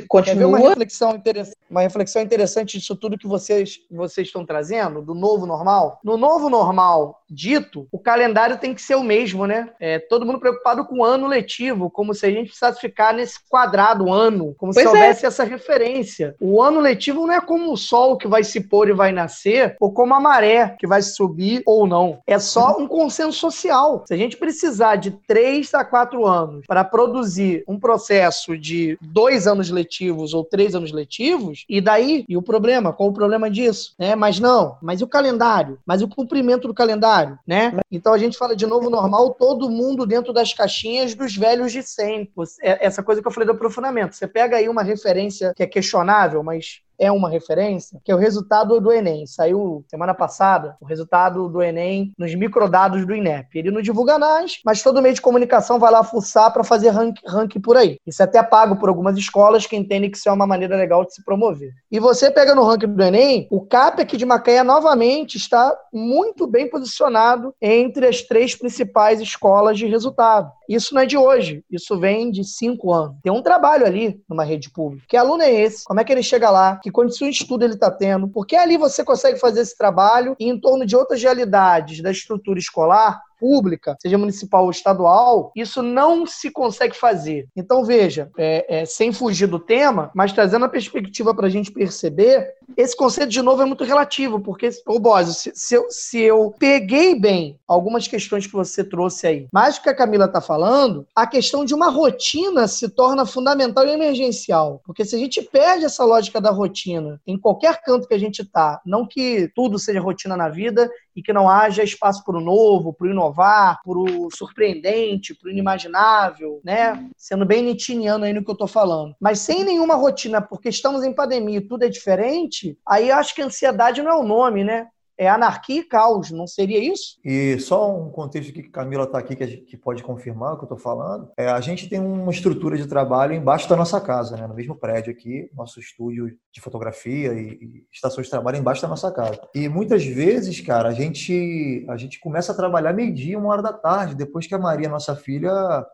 [0.09, 0.47] Continua.
[0.47, 1.21] Uma reflexão,
[1.69, 5.99] uma reflexão interessante disso tudo que vocês, vocês estão trazendo, do novo normal.
[6.05, 9.71] No novo normal dito, o calendário tem que ser o mesmo, né?
[9.81, 13.39] É, todo mundo preocupado com o ano letivo, como se a gente precisasse ficar nesse
[13.49, 15.01] quadrado ano, como pois se é.
[15.01, 15.29] houvesse é.
[15.29, 16.37] essa referência.
[16.39, 19.77] O ano letivo não é como o sol que vai se pôr e vai nascer,
[19.81, 22.19] ou como a maré que vai subir ou não.
[22.27, 24.05] É só um consenso social.
[24.07, 29.47] Se a gente precisar de três a quatro anos para produzir um processo de dois
[29.47, 32.25] anos letivos ou três anos letivos, e daí?
[32.29, 32.93] E o problema?
[32.93, 33.95] Qual o problema disso?
[33.99, 35.79] É, mas não, mas o calendário?
[35.87, 37.39] Mas o cumprimento do calendário?
[37.47, 37.79] Né?
[37.91, 41.83] Então a gente fala de novo normal, todo mundo dentro das caixinhas dos velhos de
[41.83, 42.33] sempre.
[42.63, 44.15] Essa coisa que eu falei do aprofundamento.
[44.15, 48.19] Você pega aí uma referência que é questionável, mas é uma referência, que é o
[48.19, 49.27] resultado do Enem.
[49.27, 53.59] Saiu semana passada o resultado do Enem nos microdados do INEP.
[53.59, 57.27] Ele não divulga mais, mas todo meio de comunicação vai lá fuçar para fazer ranking,
[57.27, 57.99] ranking por aí.
[58.07, 61.05] Isso é até pago por algumas escolas que entendem que isso é uma maneira legal
[61.05, 61.73] de se promover.
[61.91, 66.47] E você pega no ranking do Enem, o CAP aqui de Macaé novamente está muito
[66.47, 70.53] bem posicionado entre as três principais escolas de resultado.
[70.69, 73.17] Isso não é de hoje, isso vem de cinco anos.
[73.23, 75.05] Tem um trabalho ali numa rede pública.
[75.09, 75.85] Que aluno é esse?
[75.85, 76.77] Como é que ele chega lá?
[76.77, 78.29] Que condições de estudo ele está tendo?
[78.29, 82.59] Porque ali você consegue fazer esse trabalho e em torno de outras realidades da estrutura
[82.59, 87.49] escolar, pública, seja municipal ou estadual, isso não se consegue fazer.
[87.57, 91.73] Então, veja, é, é, sem fugir do tema, mas trazendo a perspectiva para a gente
[91.73, 96.21] perceber, esse conceito, de novo, é muito relativo, porque, ô Bósio, se, se, eu, se
[96.21, 100.41] eu peguei bem algumas questões que você trouxe aí, mais do que a Camila está
[100.41, 104.81] falando, a questão de uma rotina se torna fundamental e emergencial.
[104.85, 108.43] Porque se a gente perde essa lógica da rotina em qualquer canto que a gente
[108.43, 112.41] está, não que tudo seja rotina na vida e que não haja espaço para o
[112.41, 117.07] novo, para o inovar, para o surpreendente, para o inimaginável, né?
[117.17, 119.15] Sendo bem nitiniano aí no que eu estou falando.
[119.21, 123.43] Mas sem nenhuma rotina, porque estamos em pandemia e tudo é diferente, aí acho que
[123.43, 124.89] ansiedade não é o nome, né?
[125.19, 127.19] É anarquia e caos, não seria isso?
[127.25, 130.57] E só um contexto aqui que Camila está aqui que, gente, que, pode confirmar o
[130.57, 131.31] que eu estou falando.
[131.37, 134.47] É, a gente tem uma estrutura de trabalho embaixo da nossa casa, né?
[134.47, 138.89] no mesmo prédio aqui, nosso estúdio de fotografia e, e estações de trabalho embaixo da
[138.89, 139.41] nossa casa.
[139.55, 143.73] E muitas vezes, cara, a gente, a gente começa a trabalhar meio-dia, uma hora da
[143.73, 145.51] tarde, depois que a Maria, nossa filha,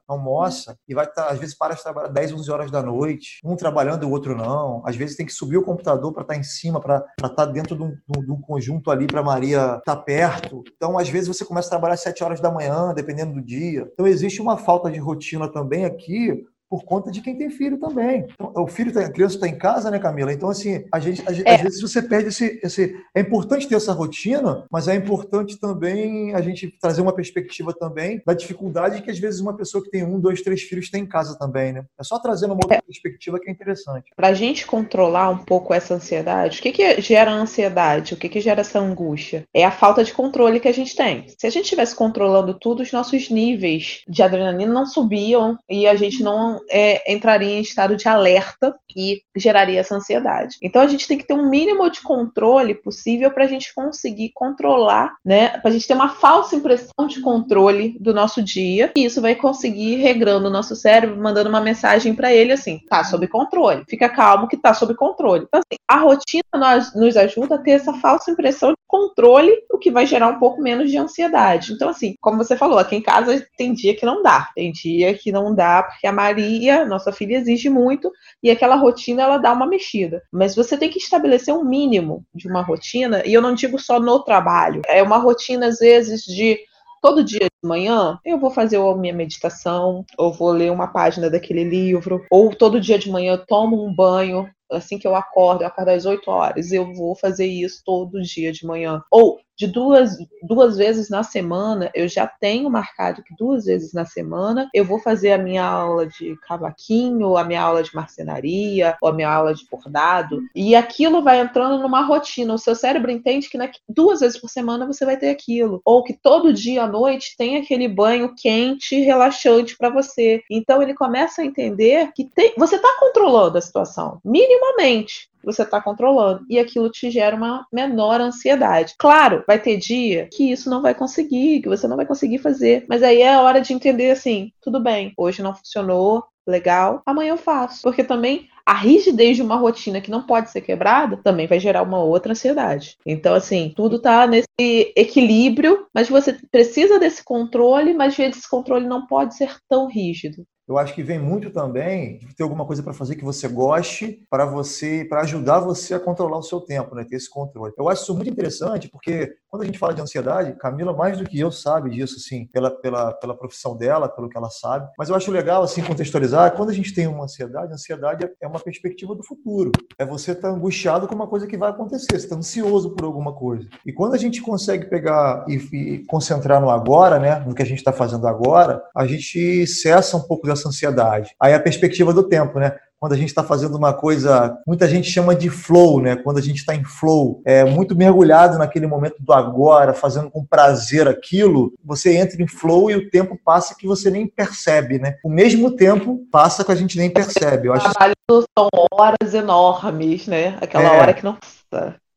[0.06, 3.56] almoça e vai tá, às vezes, para de trabalhar 10, 11 horas da noite, um
[3.56, 4.82] trabalhando o outro não.
[4.84, 7.46] Às vezes tem que subir o computador para estar tá em cima, para estar tá
[7.46, 10.62] dentro de um, de um conjunto ali para Maria estar tá perto.
[10.76, 13.88] Então, às vezes, você começa a trabalhar às 7 horas da manhã, dependendo do dia.
[13.92, 18.26] Então, existe uma falta de rotina também aqui por conta de quem tem filho também.
[18.32, 20.32] Então, o filho, tá, a criança está em casa, né, Camila?
[20.32, 21.54] Então, assim, a gente, a, é.
[21.54, 22.96] às vezes você perde esse, esse.
[23.14, 28.22] É importante ter essa rotina, mas é importante também a gente trazer uma perspectiva também
[28.26, 31.06] da dificuldade que, às vezes, uma pessoa que tem um, dois, três filhos tem em
[31.06, 31.84] casa também, né?
[31.98, 32.80] É só trazendo uma outra é.
[32.82, 34.10] perspectiva que é interessante.
[34.14, 38.14] Para a gente controlar um pouco essa ansiedade, o que, que gera ansiedade?
[38.14, 39.44] O que, que gera essa angústia?
[39.54, 41.24] É a falta de controle que a gente tem.
[41.28, 45.94] Se a gente estivesse controlando tudo, os nossos níveis de adrenalina não subiam e a
[45.94, 50.56] gente não é, entraria em estado de alerta e geraria essa ansiedade.
[50.62, 54.30] Então a gente tem que ter um mínimo de controle possível para a gente conseguir
[54.34, 55.58] controlar, né?
[55.58, 59.34] Para a gente ter uma falsa impressão de controle do nosso dia e isso vai
[59.34, 64.08] conseguir regrando o nosso cérebro, mandando uma mensagem para ele assim: tá sob controle, fica
[64.08, 65.44] calmo que tá sob controle.
[65.46, 69.78] Então, assim, a rotina nós, nos ajuda a ter essa falsa impressão de controle, o
[69.78, 71.72] que vai gerar um pouco menos de ansiedade.
[71.72, 75.14] Então, assim, como você falou, aqui em casa tem dia que não dá, tem dia
[75.14, 76.47] que não dá, porque a Maria,
[76.86, 78.10] nossa filha, exige muito
[78.42, 80.22] e aquela rotina ela dá uma mexida.
[80.32, 84.00] Mas você tem que estabelecer um mínimo de uma rotina, e eu não digo só
[84.00, 86.58] no trabalho, é uma rotina, às vezes, de
[87.00, 91.30] todo dia de manhã eu vou fazer a minha meditação, ou vou ler uma página
[91.30, 94.48] daquele livro, ou todo dia de manhã eu tomo um banho.
[94.70, 98.52] Assim que eu acordo, eu acordo às 8 horas, eu vou fazer isso todo dia
[98.52, 99.02] de manhã.
[99.10, 104.04] Ou de duas, duas vezes na semana, eu já tenho marcado que duas vezes na
[104.04, 109.08] semana eu vou fazer a minha aula de cavaquinho, a minha aula de marcenaria, ou
[109.08, 112.54] a minha aula de bordado, e aquilo vai entrando numa rotina.
[112.54, 116.04] O seu cérebro entende que na, duas vezes por semana você vai ter aquilo, ou
[116.04, 120.40] que todo dia à noite tem aquele banho quente, relaxante para você.
[120.48, 124.20] Então ele começa a entender que tem, você está controlando a situação,
[124.58, 126.44] minimamente você está controlando.
[126.48, 128.94] E aquilo te gera uma menor ansiedade.
[128.98, 132.84] Claro, vai ter dia que isso não vai conseguir, que você não vai conseguir fazer.
[132.88, 137.30] Mas aí é a hora de entender assim: tudo bem, hoje não funcionou, legal, amanhã
[137.30, 137.82] eu faço.
[137.82, 141.82] Porque também a rigidez de uma rotina que não pode ser quebrada também vai gerar
[141.82, 142.96] uma outra ansiedade.
[143.06, 144.46] Então, assim, tudo tá nesse
[144.94, 150.76] equilíbrio, mas você precisa desse controle, mas esse controle não pode ser tão rígido eu
[150.76, 154.44] acho que vem muito também de ter alguma coisa para fazer que você goste, para
[154.44, 157.04] você, para ajudar você a controlar o seu tempo, né?
[157.08, 157.72] Ter esse controle.
[157.78, 161.24] Eu acho isso muito interessante porque quando a gente fala de ansiedade, Camila mais do
[161.24, 164.88] que eu sabe disso, assim, pela, pela, pela profissão dela, pelo que ela sabe.
[164.98, 166.54] Mas eu acho legal assim contextualizar.
[166.54, 169.72] Quando a gente tem uma ansiedade, a ansiedade é uma perspectiva do futuro.
[169.98, 172.10] É você estar tá angustiado com uma coisa que vai acontecer.
[172.10, 173.66] Você está ansioso por alguma coisa.
[173.86, 177.40] E quando a gente consegue pegar e, e concentrar no agora, né?
[177.46, 181.34] No que a gente está fazendo agora, a gente cessa um pouco dessa essa ansiedade.
[181.40, 182.72] Aí a perspectiva do tempo, né?
[183.00, 186.16] Quando a gente está fazendo uma coisa, muita gente chama de flow, né?
[186.16, 190.44] Quando a gente está em flow, é muito mergulhado naquele momento do agora, fazendo com
[190.44, 195.14] prazer aquilo, você entra em flow e o tempo passa que você nem percebe, né?
[195.24, 197.68] O mesmo tempo passa que a gente nem percebe.
[197.68, 198.14] Eu acho trabalho
[198.58, 200.58] são horas enormes, né?
[200.60, 201.38] Aquela é, hora que não.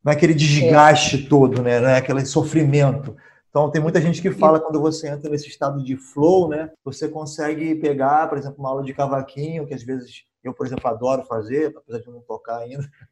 [0.04, 1.30] Não é aquele desgaste é.
[1.30, 1.80] todo, né?
[1.80, 3.16] Não é aquele sofrimento.
[3.52, 6.72] Então, tem muita gente que fala quando você entra nesse estado de flow, né?
[6.86, 10.90] Você consegue pegar, por exemplo, uma aula de cavaquinho, que às vezes eu, por exemplo,
[10.90, 12.90] adoro fazer, apesar de não tocar ainda.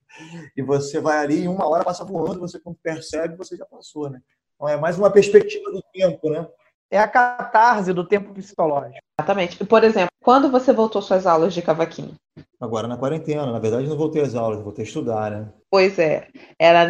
[0.58, 4.10] E você vai ali, em uma hora passa voando, você quando percebe, você já passou,
[4.10, 4.20] né?
[4.56, 6.48] Então, é mais uma perspectiva do tempo, né?
[6.92, 9.00] É a catarse do tempo psicológico.
[9.20, 9.64] Exatamente.
[9.64, 12.16] Por exemplo, quando você voltou suas aulas de cavaquinho?
[12.60, 13.52] Agora na quarentena.
[13.52, 15.50] Na verdade, não voltei às aulas, voltei a estudar, né?
[15.70, 16.28] Pois é.
[16.58, 16.88] Era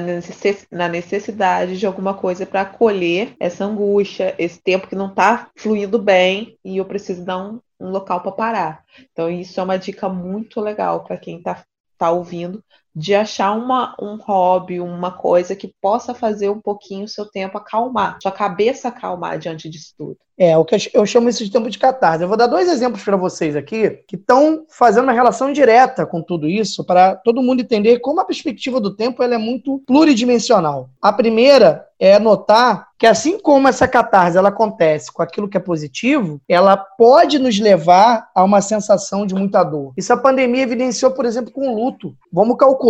[0.71, 5.99] na necessidade de alguma coisa para acolher essa angústia, esse tempo que não está fluindo
[5.99, 8.83] bem e eu preciso dar um, um local para parar.
[9.12, 11.63] Então, isso é uma dica muito legal para quem está
[11.97, 12.63] tá ouvindo,
[12.99, 17.57] de achar uma, um hobby, uma coisa que possa fazer um pouquinho o seu tempo
[17.57, 20.17] acalmar, sua cabeça acalmar diante disso tudo.
[20.38, 22.23] É, o que eu chamo isso de tempo de catarse.
[22.23, 26.21] Eu vou dar dois exemplos para vocês aqui que estão fazendo uma relação direta com
[26.21, 30.89] tudo isso, para todo mundo entender como a perspectiva do tempo ela é muito pluridimensional.
[31.01, 35.59] A primeira é notar que assim como essa catarse ela acontece com aquilo que é
[35.59, 39.91] positivo, ela pode nos levar a uma sensação de muita dor.
[39.97, 42.15] Isso a pandemia evidenciou, por exemplo, com o luto.
[42.31, 42.88] Vamos calcular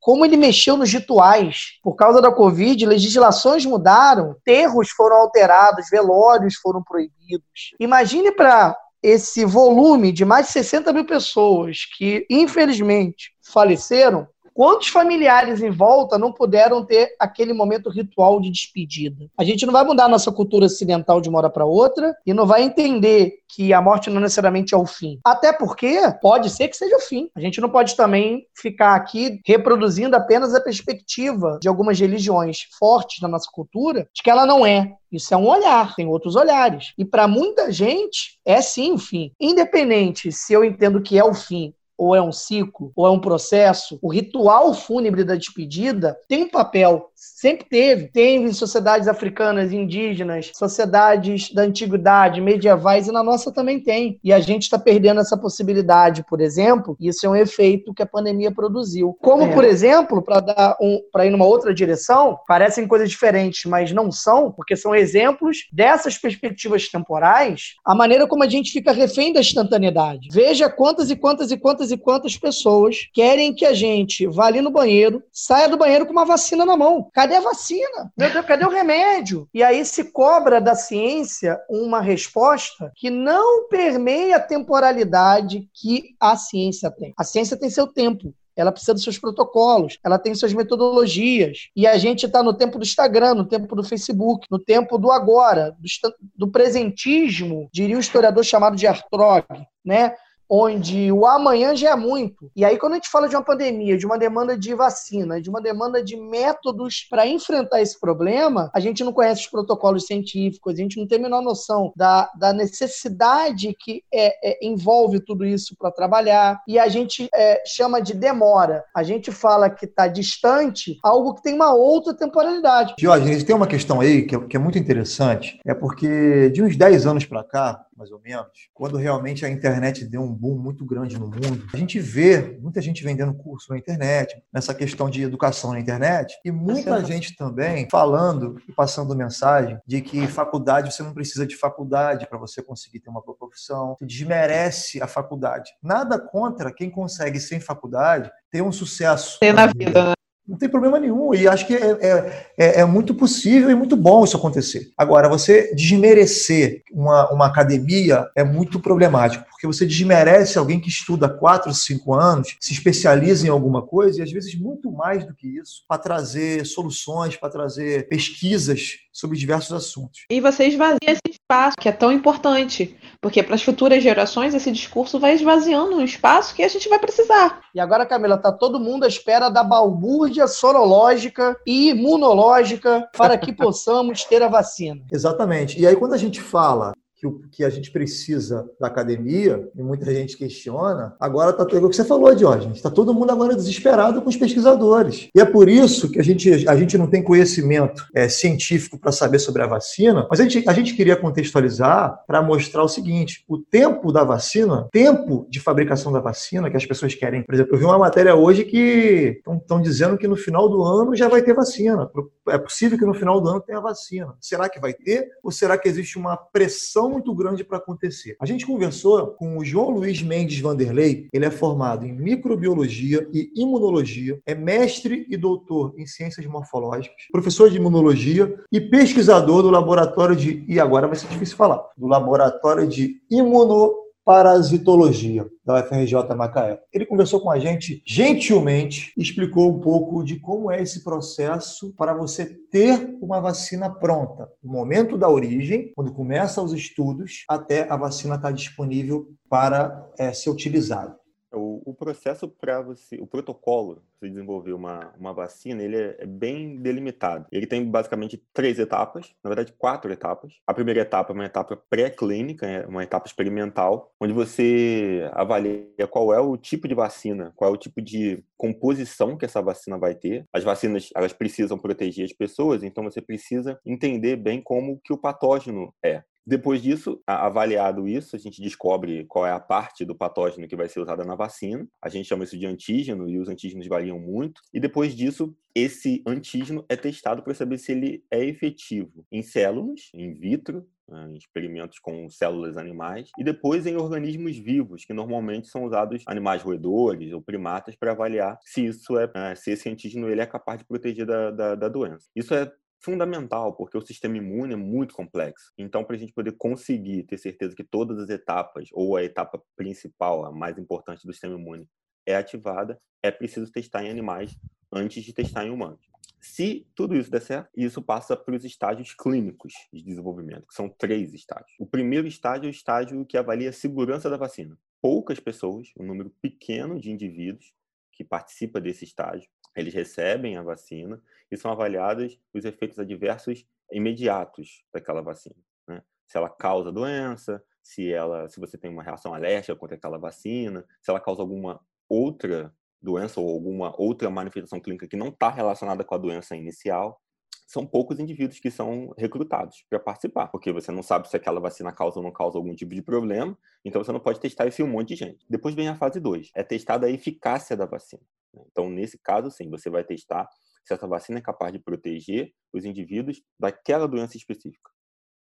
[0.00, 1.78] como ele mexeu nos rituais.
[1.82, 7.74] Por causa da Covid, legislações mudaram, terros foram alterados, velórios foram proibidos.
[7.78, 15.62] Imagine para esse volume de mais de 60 mil pessoas que, infelizmente, faleceram, Quantos familiares
[15.62, 19.26] em volta não puderam ter aquele momento ritual de despedida?
[19.38, 22.34] A gente não vai mudar a nossa cultura ocidental de uma hora para outra e
[22.34, 25.18] não vai entender que a morte não necessariamente é o fim.
[25.24, 27.28] Até porque pode ser que seja o fim.
[27.34, 33.20] A gente não pode também ficar aqui reproduzindo apenas a perspectiva de algumas religiões fortes
[33.20, 34.94] na nossa cultura de que ela não é.
[35.10, 36.92] Isso é um olhar, tem outros olhares.
[36.96, 39.30] E para muita gente é sim o fim.
[39.38, 43.20] Independente se eu entendo que é o fim ou é um ciclo, ou é um
[43.20, 48.08] processo, o ritual fúnebre da despedida tem um papel Sempre teve.
[48.08, 54.18] Teve em sociedades africanas, indígenas, sociedades da antiguidade, medievais, e na nossa também tem.
[54.24, 58.06] E a gente está perdendo essa possibilidade, por exemplo, isso é um efeito que a
[58.06, 59.16] pandemia produziu.
[59.20, 59.54] Como, é.
[59.54, 64.10] por exemplo, para dar um, para ir numa outra direção, parecem coisas diferentes, mas não
[64.10, 69.40] são, porque são exemplos dessas perspectivas temporais, a maneira como a gente fica refém da
[69.40, 70.28] instantaneidade.
[70.32, 74.60] Veja quantas e quantas e quantas e quantas pessoas querem que a gente vá ali
[74.60, 77.10] no banheiro, saia do banheiro com uma vacina na mão.
[77.12, 78.12] Cadê a vacina?
[78.16, 79.48] Meu Deus, cadê o remédio?
[79.52, 86.36] E aí se cobra da ciência uma resposta que não permeia a temporalidade que a
[86.36, 87.12] ciência tem.
[87.16, 91.68] A ciência tem seu tempo ela precisa dos seus protocolos, ela tem suas metodologias.
[91.74, 95.10] E a gente está no tempo do Instagram, no tempo do Facebook, no tempo do
[95.10, 99.46] agora, do, do presentismo, diria o historiador chamado de Artrog,
[99.84, 100.14] né?
[100.54, 102.50] Onde o amanhã já é muito.
[102.54, 105.48] E aí, quando a gente fala de uma pandemia, de uma demanda de vacina, de
[105.48, 110.74] uma demanda de métodos para enfrentar esse problema, a gente não conhece os protocolos científicos,
[110.74, 115.42] a gente não tem a menor noção da, da necessidade que é, é, envolve tudo
[115.46, 118.84] isso para trabalhar, e a gente é, chama de demora.
[118.94, 122.94] A gente fala que está distante algo que tem uma outra temporalidade.
[122.98, 126.76] Jorge, tem uma questão aí que é, que é muito interessante, é porque de uns
[126.76, 130.84] 10 anos para cá, mais ou menos, quando realmente a internet deu um boom muito
[130.84, 135.22] grande no mundo, a gente vê muita gente vendendo curso na internet, nessa questão de
[135.22, 141.02] educação na internet, e muita gente também falando e passando mensagem de que faculdade, você
[141.04, 145.70] não precisa de faculdade para você conseguir ter uma profissão, desmerece a faculdade.
[145.80, 149.38] Nada contra quem consegue sem faculdade ter um sucesso.
[149.38, 150.12] Ter na vida, né?
[150.46, 151.32] Não tem problema nenhum.
[151.32, 154.90] E acho que é, é, é, é, muito possível e muito bom isso acontecer.
[154.98, 161.28] Agora, você desmerecer uma, uma academia é muito problemático, porque você desmerece alguém que estuda
[161.28, 165.46] 4, 5 anos, se especializa em alguma coisa, e às vezes muito mais do que
[165.46, 170.24] isso, para trazer soluções, para trazer pesquisas sobre diversos assuntos.
[170.30, 174.70] E você esvazia esse espaço, que é tão importante, porque para as futuras gerações esse
[174.70, 177.60] discurso vai esvaziando um espaço que a gente vai precisar.
[177.74, 183.52] E agora, Camila, tá todo mundo à espera da balbúrdia sorológica e imunológica para que
[183.52, 185.02] possamos ter a vacina.
[185.12, 185.78] Exatamente.
[185.78, 186.92] E aí, quando a gente fala
[187.22, 191.88] que, que a gente precisa da academia, e muita gente questiona, agora está é o
[191.88, 195.28] que você falou, Diógenes, está todo mundo agora desesperado com os pesquisadores.
[195.34, 199.12] E é por isso que a gente, a gente não tem conhecimento é, científico para
[199.12, 203.44] saber sobre a vacina, mas a gente, a gente queria contextualizar para mostrar o seguinte:
[203.48, 207.42] o tempo da vacina, tempo de fabricação da vacina que as pessoas querem.
[207.42, 211.14] Por exemplo, eu vi uma matéria hoje que estão dizendo que no final do ano
[211.14, 212.10] já vai ter vacina.
[212.48, 214.34] É possível que no final do ano tenha vacina.
[214.40, 215.28] Será que vai ter?
[215.42, 218.36] Ou será que existe uma pressão muito grande para acontecer.
[218.40, 223.50] A gente conversou com o João Luiz Mendes Vanderlei, ele é formado em microbiologia e
[223.54, 230.34] imunologia, é mestre e doutor em ciências morfológicas, professor de imunologia e pesquisador do laboratório
[230.34, 236.80] de, e agora vai ser difícil falar, do laboratório de imuno parasitologia da UFRJ Macaé.
[236.92, 242.14] Ele conversou com a gente gentilmente explicou um pouco de como é esse processo para
[242.14, 247.96] você ter uma vacina pronta, do momento da origem, quando começa os estudos, até a
[247.96, 251.21] vacina estar disponível para é, ser utilizada.
[251.52, 256.26] O, o processo para você, o protocolo para desenvolver uma, uma vacina, ele é, é,
[256.26, 257.46] bem delimitado.
[257.50, 260.54] Ele tem basicamente três etapas, na verdade quatro etapas.
[260.64, 266.32] A primeira etapa é uma etapa pré-clínica, é uma etapa experimental, onde você avalia qual
[266.32, 270.14] é o tipo de vacina, qual é o tipo de composição que essa vacina vai
[270.14, 270.46] ter.
[270.52, 275.18] As vacinas, elas precisam proteger as pessoas, então você precisa entender bem como que o
[275.18, 276.22] patógeno é.
[276.46, 280.88] Depois disso, avaliado isso, a gente descobre qual é a parte do patógeno que vai
[280.88, 281.86] ser usada na vacina.
[282.00, 284.60] A gente chama isso de antígeno e os antígenos variam muito.
[284.72, 290.10] E depois disso, esse antígeno é testado para saber se ele é efetivo em células,
[290.14, 295.68] in vitro, né, em experimentos com células animais, e depois em organismos vivos, que normalmente
[295.68, 300.28] são usados animais roedores ou primatas para avaliar se isso é, né, se esse antígeno
[300.28, 302.28] ele é capaz de proteger da, da, da doença.
[302.34, 302.70] Isso é
[303.02, 305.72] fundamental, porque o sistema imune é muito complexo.
[305.76, 309.62] Então, para a gente poder conseguir ter certeza que todas as etapas, ou a etapa
[309.76, 311.88] principal, a mais importante do sistema imune,
[312.24, 314.56] é ativada, é preciso testar em animais
[314.92, 316.12] antes de testar em humanos.
[316.40, 320.88] Se tudo isso der certo, isso passa para os estágios clínicos de desenvolvimento, que são
[320.88, 321.72] três estágios.
[321.78, 324.76] O primeiro estágio é o estágio que avalia a segurança da vacina.
[325.00, 327.72] Poucas pessoas, um número pequeno de indivíduos
[328.12, 334.84] que participa desse estágio, eles recebem a vacina e são avaliados os efeitos adversos imediatos
[334.92, 335.56] daquela vacina.
[335.86, 336.02] Né?
[336.26, 340.84] Se ela causa doença, se ela, se você tem uma reação alérgica contra aquela vacina,
[341.00, 346.04] se ela causa alguma outra doença ou alguma outra manifestação clínica que não está relacionada
[346.04, 347.20] com a doença inicial,
[347.66, 351.90] são poucos indivíduos que são recrutados para participar, porque você não sabe se aquela vacina
[351.90, 354.88] causa ou não causa algum tipo de problema, então você não pode testar esse um
[354.88, 355.46] monte de gente.
[355.48, 358.22] Depois vem a fase 2, é testada a eficácia da vacina.
[358.54, 358.62] Né?
[358.70, 360.48] Então, nesse caso, sim, você vai testar
[360.84, 364.90] se essa vacina é capaz de proteger os indivíduos daquela doença específica.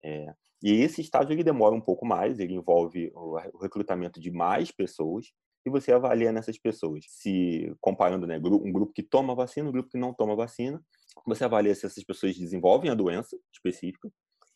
[0.04, 4.70] É, e esse estágio ele demora um pouco mais, ele envolve o recrutamento de mais
[4.70, 5.32] pessoas
[5.64, 9.90] e você avalia nessas pessoas, se comparando né, um grupo que toma vacina, um grupo
[9.90, 10.82] que não toma vacina,
[11.26, 14.10] você avalia se essas pessoas desenvolvem a doença específica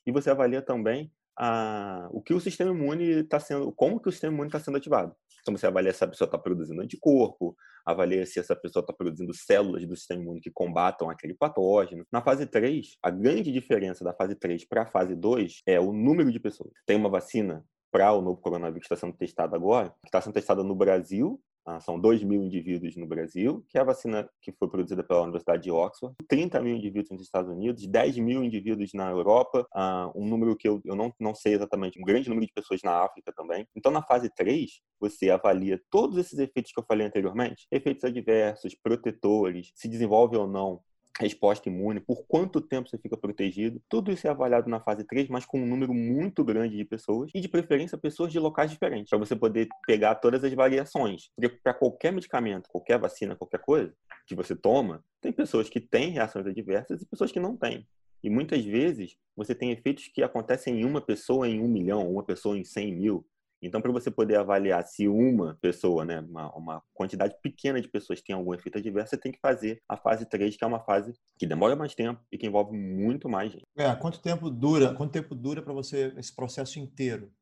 [0.07, 4.13] e você avalia também a, o que o sistema imune está sendo, como que o
[4.13, 5.15] sistema imune está sendo ativado.
[5.43, 7.55] Então você avalia se a pessoa está produzindo anticorpo,
[7.85, 12.07] avalia se essa pessoa está produzindo células do sistema imune que combatam aquele patógeno.
[12.11, 15.93] Na fase 3, a grande diferença da fase 3 para a fase 2 é o
[15.93, 16.73] número de pessoas.
[16.87, 17.63] Tem uma vacina
[17.93, 21.41] para o novo coronavírus que está sendo testada agora, que está sendo testada no Brasil,
[21.81, 25.63] são 2 mil indivíduos no Brasil, que é a vacina que foi produzida pela Universidade
[25.63, 30.27] de Oxford, 30 mil indivíduos nos Estados Unidos, 10 mil indivíduos na Europa, ah, um
[30.27, 33.33] número que eu, eu não, não sei exatamente, um grande número de pessoas na África
[33.35, 33.67] também.
[33.75, 38.75] Então, na fase 3, você avalia todos esses efeitos que eu falei anteriormente, efeitos adversos,
[38.75, 40.81] protetores, se desenvolve ou não
[41.21, 43.81] resposta imune, por quanto tempo você fica protegido.
[43.89, 47.31] Tudo isso é avaliado na fase 3, mas com um número muito grande de pessoas
[47.35, 51.31] e de preferência pessoas de locais diferentes, para você poder pegar todas as variações.
[51.37, 53.95] Porque para qualquer medicamento, qualquer vacina, qualquer coisa
[54.27, 57.87] que você toma, tem pessoas que têm reações adversas e pessoas que não têm.
[58.23, 62.25] E muitas vezes você tem efeitos que acontecem em uma pessoa em um milhão, uma
[62.25, 63.25] pessoa em cem mil.
[63.67, 68.21] Então, para você poder avaliar se uma pessoa, né, uma, uma, quantidade pequena de pessoas
[68.21, 71.15] tem algum efeito adverso, você tem que fazer a fase 3, que é uma fase
[71.39, 73.65] que demora mais tempo e que envolve muito mais gente.
[73.77, 74.95] É, quanto tempo dura?
[74.95, 77.33] Quanto tempo dura para você esse processo inteiro?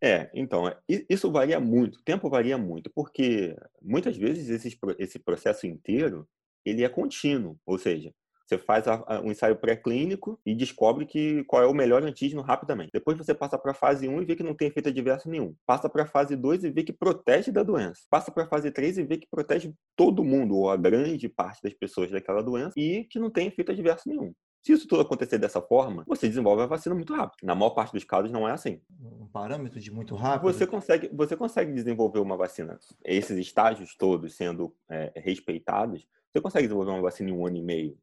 [0.00, 5.18] É, então, é, isso varia muito, o tempo varia muito, porque muitas vezes esse, esse
[5.18, 6.28] processo inteiro,
[6.64, 8.12] ele é contínuo, ou seja,
[8.46, 8.84] você faz
[9.24, 12.90] um ensaio pré-clínico e descobre que qual é o melhor antígeno rapidamente.
[12.92, 15.54] Depois você passa para a fase 1 e vê que não tem efeito adverso nenhum.
[15.66, 18.02] Passa para a fase 2 e vê que protege da doença.
[18.08, 21.60] Passa para a fase 3 e vê que protege todo mundo, ou a grande parte
[21.62, 24.32] das pessoas daquela doença, e que não tem efeito adverso nenhum.
[24.64, 27.44] Se isso tudo acontecer dessa forma, você desenvolve a vacina muito rápido.
[27.44, 28.80] Na maior parte dos casos não é assim.
[29.00, 30.52] Um parâmetro de muito rápido.
[30.52, 36.66] Você consegue, você consegue desenvolver uma vacina, esses estágios todos sendo é, respeitados, você consegue
[36.66, 37.96] desenvolver uma vacina em um ano e meio,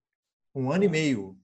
[0.54, 1.38] um ano e meio.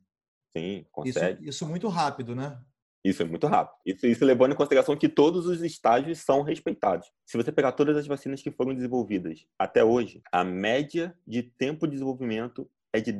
[0.55, 1.41] Sim, consegue.
[1.41, 2.59] Isso, isso muito rápido, né?
[3.03, 3.77] Isso é muito rápido.
[3.85, 7.09] Isso, isso levando em consideração que todos os estágios são respeitados.
[7.25, 11.87] Se você pegar todas as vacinas que foram desenvolvidas até hoje, a média de tempo
[11.87, 13.13] de desenvolvimento é de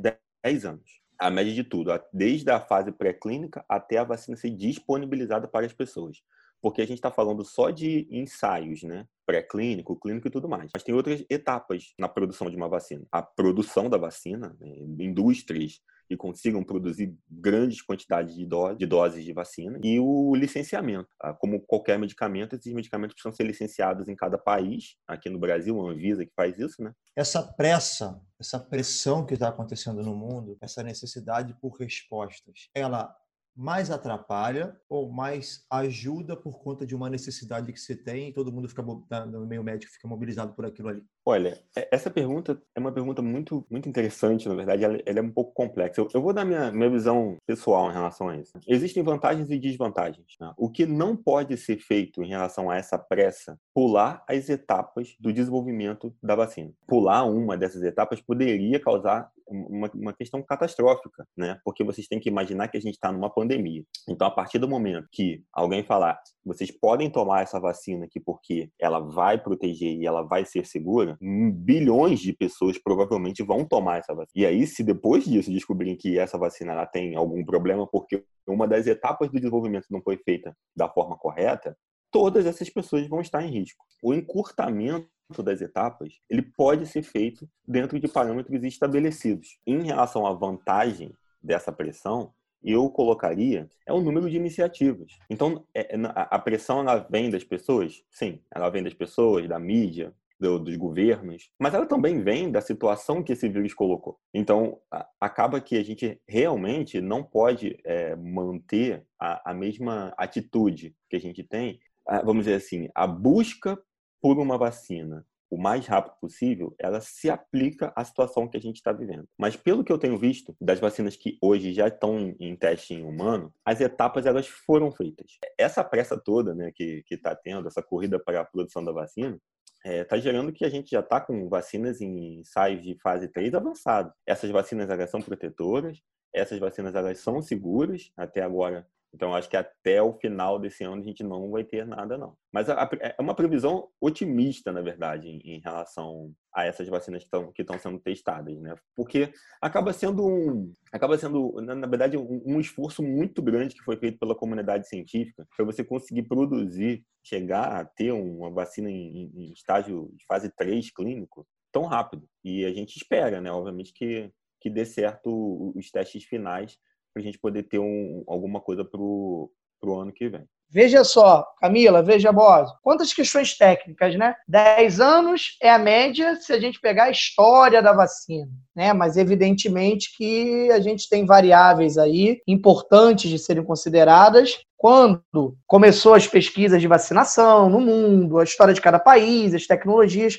[0.44, 1.00] 10 anos.
[1.18, 5.74] A média de tudo, desde a fase pré-clínica até a vacina ser disponibilizada para as
[5.74, 6.22] pessoas
[6.62, 9.06] porque a gente está falando só de ensaios, né?
[9.26, 10.72] Pré-clínico, clínico e tudo mais.
[10.74, 13.06] Mas tem outras etapas na produção de uma vacina.
[13.12, 14.70] A produção da vacina, né?
[15.00, 21.08] indústrias que consigam produzir grandes quantidades de, dose, de doses de vacina e o licenciamento.
[21.20, 21.34] Tá?
[21.36, 24.96] Como qualquer medicamento, esses medicamentos precisam ser licenciados em cada país.
[25.08, 26.92] Aqui no Brasil, a Anvisa que faz isso, né?
[27.16, 33.16] Essa pressa, essa pressão que está acontecendo no mundo, essa necessidade por respostas, ela
[33.60, 38.54] mais atrapalha ou mais ajuda por conta de uma necessidade que você tem e todo
[38.54, 41.06] mundo fica no meio médico fica mobilizado por aquilo ali?
[41.30, 41.62] Olha,
[41.92, 45.54] essa pergunta é uma pergunta muito, muito interessante, na verdade, ela, ela é um pouco
[45.54, 46.02] complexa.
[46.02, 48.54] Eu, eu, vou dar minha, minha visão pessoal em relação a isso.
[48.68, 50.26] Existem vantagens e desvantagens.
[50.42, 50.52] Né?
[50.58, 55.32] O que não pode ser feito em relação a essa pressa, pular as etapas do
[55.32, 56.72] desenvolvimento da vacina.
[56.88, 61.60] Pular uma dessas etapas poderia causar uma, uma questão catastrófica, né?
[61.64, 63.84] Porque vocês têm que imaginar que a gente está numa pandemia.
[64.08, 68.70] Então, a partir do momento que alguém falar, vocês podem tomar essa vacina aqui porque
[68.80, 74.14] ela vai proteger e ela vai ser segura, bilhões de pessoas provavelmente vão tomar essa
[74.14, 74.32] vacina.
[74.36, 78.68] E aí, se depois disso descobrirem que essa vacina ela tem algum problema porque uma
[78.68, 81.78] das etapas do desenvolvimento não foi feita da forma correta,
[82.12, 83.86] todas essas pessoas vão estar em risco.
[84.02, 85.08] O encurtamento
[85.44, 89.60] das etapas, ele pode ser feito dentro de parâmetros estabelecidos.
[89.68, 95.18] Em relação à vantagem dessa pressão, eu colocaria é o número de iniciativas.
[95.30, 98.04] Então, é, é, a pressão ela vem das pessoas?
[98.10, 102.62] Sim, ela vem das pessoas, da mídia, do, dos governos, mas ela também vem da
[102.62, 104.18] situação que esse vírus colocou.
[104.34, 110.96] Então, a, acaba que a gente realmente não pode é, manter a, a mesma atitude
[111.10, 113.78] que a gente tem, a, vamos dizer assim, a busca
[114.22, 118.76] por uma vacina o mais rápido possível, ela se aplica à situação que a gente
[118.76, 119.28] está vivendo.
[119.38, 123.04] Mas pelo que eu tenho visto das vacinas que hoje já estão em, teste em
[123.04, 125.38] humano, as etapas elas foram feitas.
[125.58, 129.40] Essa pressa toda, né, que está tendo, essa corrida para a produção da vacina,
[129.84, 133.28] está é, tá gerando que a gente já está com vacinas em ensaios de fase
[133.30, 134.14] 3 avançado.
[134.26, 136.02] Essas vacinas elas são protetoras,
[136.34, 141.02] essas vacinas elas são seguras, até agora então, acho que até o final desse ano
[141.02, 142.36] a gente não vai ter nada, não.
[142.52, 147.24] Mas a, a, é uma previsão otimista, na verdade, em, em relação a essas vacinas
[147.56, 148.76] que estão sendo testadas, né?
[148.96, 149.32] Porque
[149.62, 153.98] acaba sendo um, acaba sendo, na, na verdade, um, um, esforço muito grande que foi
[153.98, 159.54] feito pela comunidade científica para você conseguir produzir, chegar a ter uma vacina em, em
[159.54, 162.28] estágio de fase 3 clínico tão rápido.
[162.44, 163.52] E a gente espera, né?
[163.52, 164.32] Obviamente que
[164.62, 166.78] que dê certo os testes finais
[167.14, 169.52] para a gente poder ter um, alguma coisa para o
[170.00, 170.46] ano que vem.
[170.72, 174.36] Veja só, Camila, veja, Bosa, quantas questões técnicas, né?
[174.48, 178.94] 10 anos é a média se a gente pegar a história da vacina, né?
[178.94, 186.28] Mas evidentemente que a gente tem variáveis aí importantes de serem consideradas quando começou as
[186.28, 190.38] pesquisas de vacinação no mundo, a história de cada país, as tecnologias.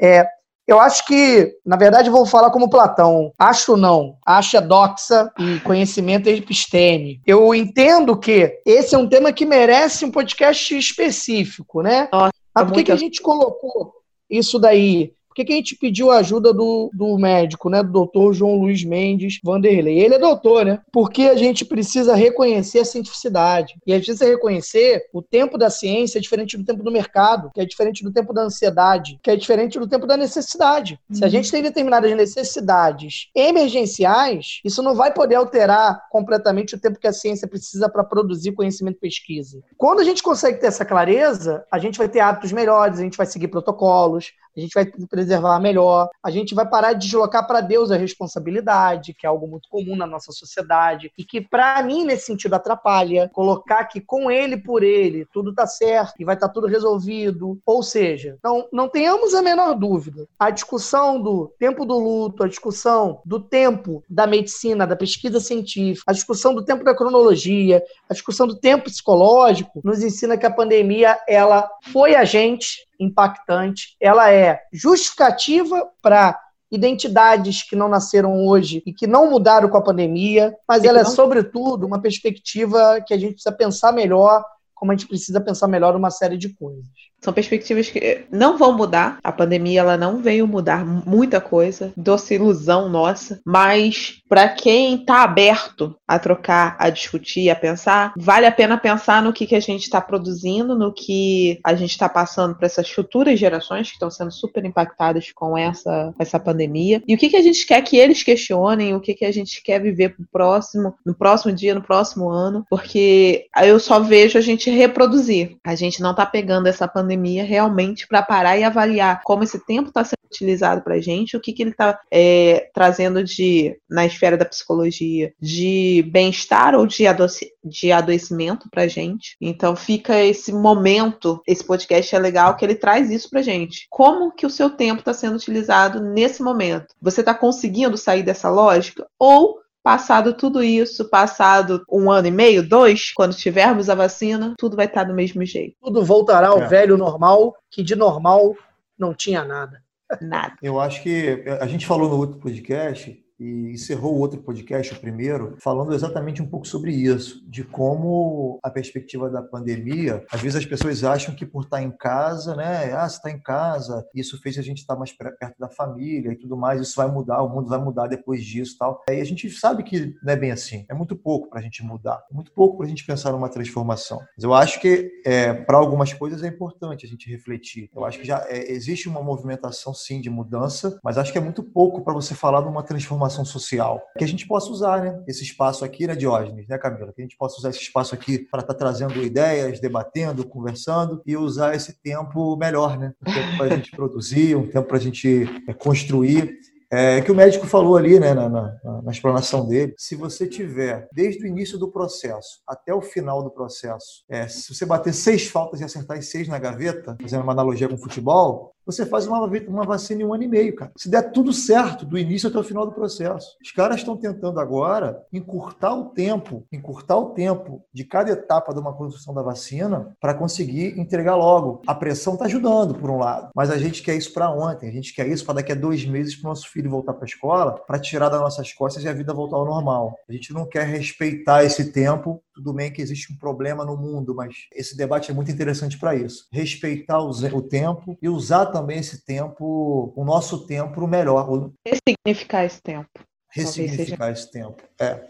[0.00, 0.28] É,
[0.66, 3.32] eu acho que, na verdade, vou falar como Platão.
[3.38, 4.16] Acho não.
[4.26, 7.20] Acha doxa e conhecimento é episteme.
[7.24, 12.08] Eu entendo que esse é um tema que merece um podcast específico, né?
[12.12, 13.92] Nossa, Mas por que, que a gente colocou
[14.28, 15.12] isso daí?
[15.36, 17.82] Que, que a gente pediu a ajuda do, do médico, né?
[17.82, 20.00] Do doutor João Luiz Mendes Vanderlei.
[20.00, 20.80] Ele é doutor, né?
[20.90, 23.74] Porque a gente precisa reconhecer a cientificidade.
[23.86, 27.50] E a gente precisa reconhecer o tempo da ciência é diferente do tempo do mercado,
[27.54, 30.98] que é diferente do tempo da ansiedade, que é diferente do tempo da necessidade.
[31.12, 31.30] Se a uhum.
[31.30, 37.12] gente tem determinadas necessidades emergenciais, isso não vai poder alterar completamente o tempo que a
[37.12, 39.60] ciência precisa para produzir conhecimento e pesquisa.
[39.76, 43.18] Quando a gente consegue ter essa clareza, a gente vai ter hábitos melhores, a gente
[43.18, 47.60] vai seguir protocolos, a gente vai preservar melhor, a gente vai parar de deslocar para
[47.60, 52.04] Deus a responsabilidade, que é algo muito comum na nossa sociedade, e que, para mim,
[52.04, 53.30] nesse sentido, atrapalha.
[53.32, 57.58] Colocar que com ele, por ele, tudo tá certo e vai estar tá tudo resolvido.
[57.66, 60.26] Ou seja, não, não tenhamos a menor dúvida.
[60.38, 66.04] A discussão do tempo do luto, a discussão do tempo da medicina, da pesquisa científica,
[66.10, 70.50] a discussão do tempo da cronologia, a discussão do tempo psicológico, nos ensina que a
[70.50, 76.38] pandemia ela foi a gente, impactante, ela é justificativa para
[76.70, 81.04] identidades que não nasceram hoje e que não mudaram com a pandemia, mas ela é,
[81.04, 84.44] sobretudo, uma perspectiva que a gente precisa pensar melhor,
[84.74, 86.86] como a gente precisa pensar melhor uma série de coisas.
[87.20, 89.18] São perspectivas que não vão mudar.
[89.22, 93.40] A pandemia ela não veio mudar muita coisa, doce ilusão nossa.
[93.44, 99.22] Mas para quem está aberto a trocar, a discutir, a pensar, vale a pena pensar
[99.22, 102.90] no que, que a gente está produzindo, no que a gente está passando para essas
[102.90, 107.02] futuras gerações que estão sendo super impactadas com essa, essa pandemia.
[107.08, 109.62] E o que, que a gente quer que eles questionem, o que, que a gente
[109.62, 112.64] quer viver pro próximo, no próximo dia, no próximo ano.
[112.68, 115.56] Porque eu só vejo a gente reproduzir.
[115.64, 119.64] A gente não está pegando essa pandemia pandemia realmente para parar e avaliar como esse
[119.64, 124.04] tempo está sendo utilizado para gente, o que, que ele está é, trazendo de na
[124.04, 129.36] esfera da psicologia de bem-estar ou de, adoce, de adoecimento para gente.
[129.40, 133.86] Então fica esse momento, esse podcast é legal que ele traz isso para gente.
[133.88, 136.94] Como que o seu tempo está sendo utilizado nesse momento?
[137.00, 142.68] Você está conseguindo sair dessa lógica ou Passado tudo isso, passado um ano e meio,
[142.68, 145.76] dois, quando tivermos a vacina, tudo vai estar do mesmo jeito.
[145.80, 146.66] Tudo voltará ao é.
[146.66, 148.56] velho normal, que de normal
[148.98, 149.80] não tinha nada.
[150.20, 150.56] Nada.
[150.60, 155.56] Eu acho que a gente falou no outro podcast e encerrou outro podcast, o primeiro,
[155.58, 160.66] falando exatamente um pouco sobre isso, de como a perspectiva da pandemia, às vezes as
[160.66, 164.58] pessoas acham que por estar em casa, né, ah, você está em casa, isso fez
[164.58, 167.68] a gente estar mais perto da família e tudo mais, isso vai mudar, o mundo
[167.68, 169.02] vai mudar depois disso tal.
[169.08, 171.82] E a gente sabe que não é bem assim, é muito pouco para a gente
[171.84, 174.18] mudar, é muito pouco para a gente pensar numa transformação.
[174.36, 177.90] Mas eu acho que é, para algumas coisas é importante a gente refletir.
[177.94, 181.40] Eu acho que já é, existe uma movimentação sim de mudança, mas acho que é
[181.40, 184.02] muito pouco para você falar de uma transformação transformação social.
[184.16, 187.12] Que a gente possa usar né, esse espaço aqui, né, Diógenes, né, Camila?
[187.12, 191.20] Que a gente possa usar esse espaço aqui para estar tá trazendo ideias, debatendo, conversando
[191.26, 193.12] e usar esse tempo melhor, né?
[193.26, 196.54] Um tempo para a gente produzir, um tempo para a gente é, construir.
[196.88, 201.08] É, que o médico falou ali né, na, na, na, explanação dele, se você tiver
[201.12, 205.48] desde o início do processo até o final do processo, é, se você bater seis
[205.48, 209.44] faltas e acertar as seis na gaveta, fazendo uma analogia com futebol, você faz uma,
[209.68, 210.92] uma vacina em um ano e meio, cara.
[210.96, 213.56] Se der tudo certo, do início até o final do processo.
[213.62, 218.80] Os caras estão tentando agora encurtar o tempo, encurtar o tempo de cada etapa de
[218.80, 221.82] uma construção da vacina para conseguir entregar logo.
[221.86, 224.92] A pressão está ajudando, por um lado, mas a gente quer isso para ontem, a
[224.92, 227.26] gente quer isso para daqui a dois meses para o nosso filho voltar para a
[227.26, 230.14] escola, para tirar das nossas costas e a vida voltar ao normal.
[230.28, 234.34] A gente não quer respeitar esse tempo tudo bem que existe um problema no mundo,
[234.34, 236.48] mas esse debate é muito interessante para isso.
[236.50, 241.70] Respeitar o tempo e usar também esse tempo, o nosso tempo, o melhor.
[241.86, 243.10] Ressignificar esse tempo.
[243.52, 244.82] Ressignificar esse tempo.
[244.98, 245.22] É.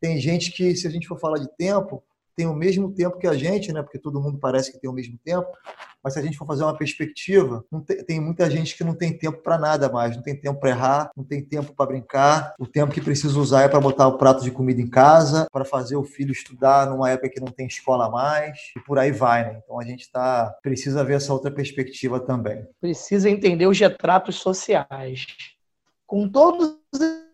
[0.00, 2.02] Tem gente que, se a gente for falar de tempo,
[2.36, 3.82] tem o mesmo tempo que a gente, né?
[3.82, 5.48] Porque todo mundo parece que tem o mesmo tempo.
[6.02, 9.16] Mas se a gente for fazer uma perspectiva, tem, tem, muita gente que não tem
[9.16, 12.54] tempo para nada mais, não tem tempo para errar, não tem tempo para brincar.
[12.58, 15.64] O tempo que precisa usar é para botar o prato de comida em casa, para
[15.64, 19.44] fazer o filho estudar numa época que não tem escola mais e por aí vai,
[19.44, 19.60] né?
[19.62, 22.66] Então a gente tá precisa ver essa outra perspectiva também.
[22.80, 25.26] Precisa entender os retratos sociais.
[26.06, 26.76] Com todos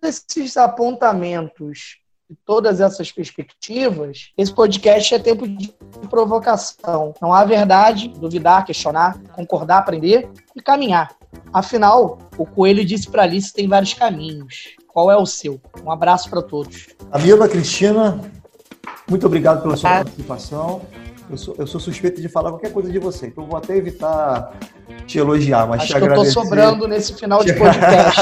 [0.02, 1.98] esses apontamentos
[2.44, 5.72] todas essas perspectivas, esse podcast é tempo de
[6.10, 7.14] provocação.
[7.20, 11.10] Não há verdade, duvidar, questionar, concordar, aprender e caminhar.
[11.52, 14.74] Afinal, o coelho disse para Alice tem vários caminhos.
[14.88, 15.60] Qual é o seu?
[15.84, 16.86] Um abraço para todos.
[17.12, 18.20] Amiga Cristina,
[19.08, 20.82] muito obrigado pela sua participação.
[21.28, 24.52] Eu sou, eu sou suspeito de falar qualquer coisa de você, então vou até evitar
[25.06, 26.30] te elogiar, mas Acho te que agradecer.
[26.30, 28.20] eu tô sobrando nesse final de podcast.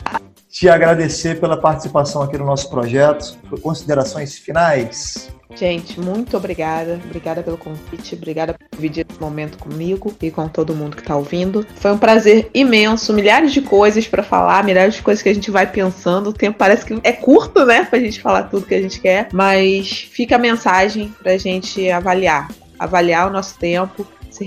[0.50, 3.38] te agradecer pela participação aqui no nosso projeto.
[3.62, 5.30] Considerações finais?
[5.54, 7.00] Gente, muito obrigada.
[7.04, 8.14] Obrigada pelo convite.
[8.14, 11.64] Obrigada por dividir esse momento comigo e com todo mundo que está ouvindo.
[11.76, 13.12] Foi um prazer imenso.
[13.12, 16.30] Milhares de coisas para falar, milhares de coisas que a gente vai pensando.
[16.30, 17.84] O tempo parece que é curto, né?
[17.84, 19.28] Pra gente falar tudo que a gente quer.
[19.32, 22.48] Mas fica a mensagem pra gente avaliar.
[22.78, 24.44] Avaliar o nosso tempo, se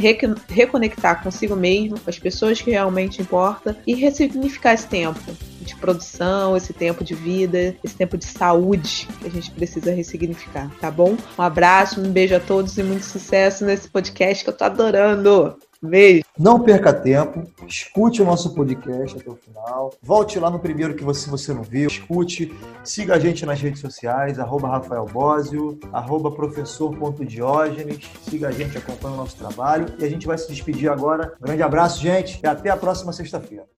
[0.50, 5.20] reconectar consigo mesmo, com as pessoas que realmente importam e ressignificar esse tempo
[5.64, 10.72] de produção, esse tempo de vida, esse tempo de saúde que a gente precisa ressignificar,
[10.80, 11.16] tá bom?
[11.38, 15.58] Um abraço, um beijo a todos e muito sucesso nesse podcast que eu tô adorando.
[15.86, 16.24] Beijo.
[16.40, 19.94] Não perca tempo, escute o nosso podcast até o final.
[20.02, 22.54] Volte lá no primeiro que você, você não viu, escute,
[22.86, 29.16] siga a gente nas redes sociais, arroba Rafael Bósio, arroba professor.diógenes, siga a gente, acompanha
[29.16, 31.34] o nosso trabalho e a gente vai se despedir agora.
[31.42, 33.66] Grande abraço, gente, e até a próxima sexta-feira.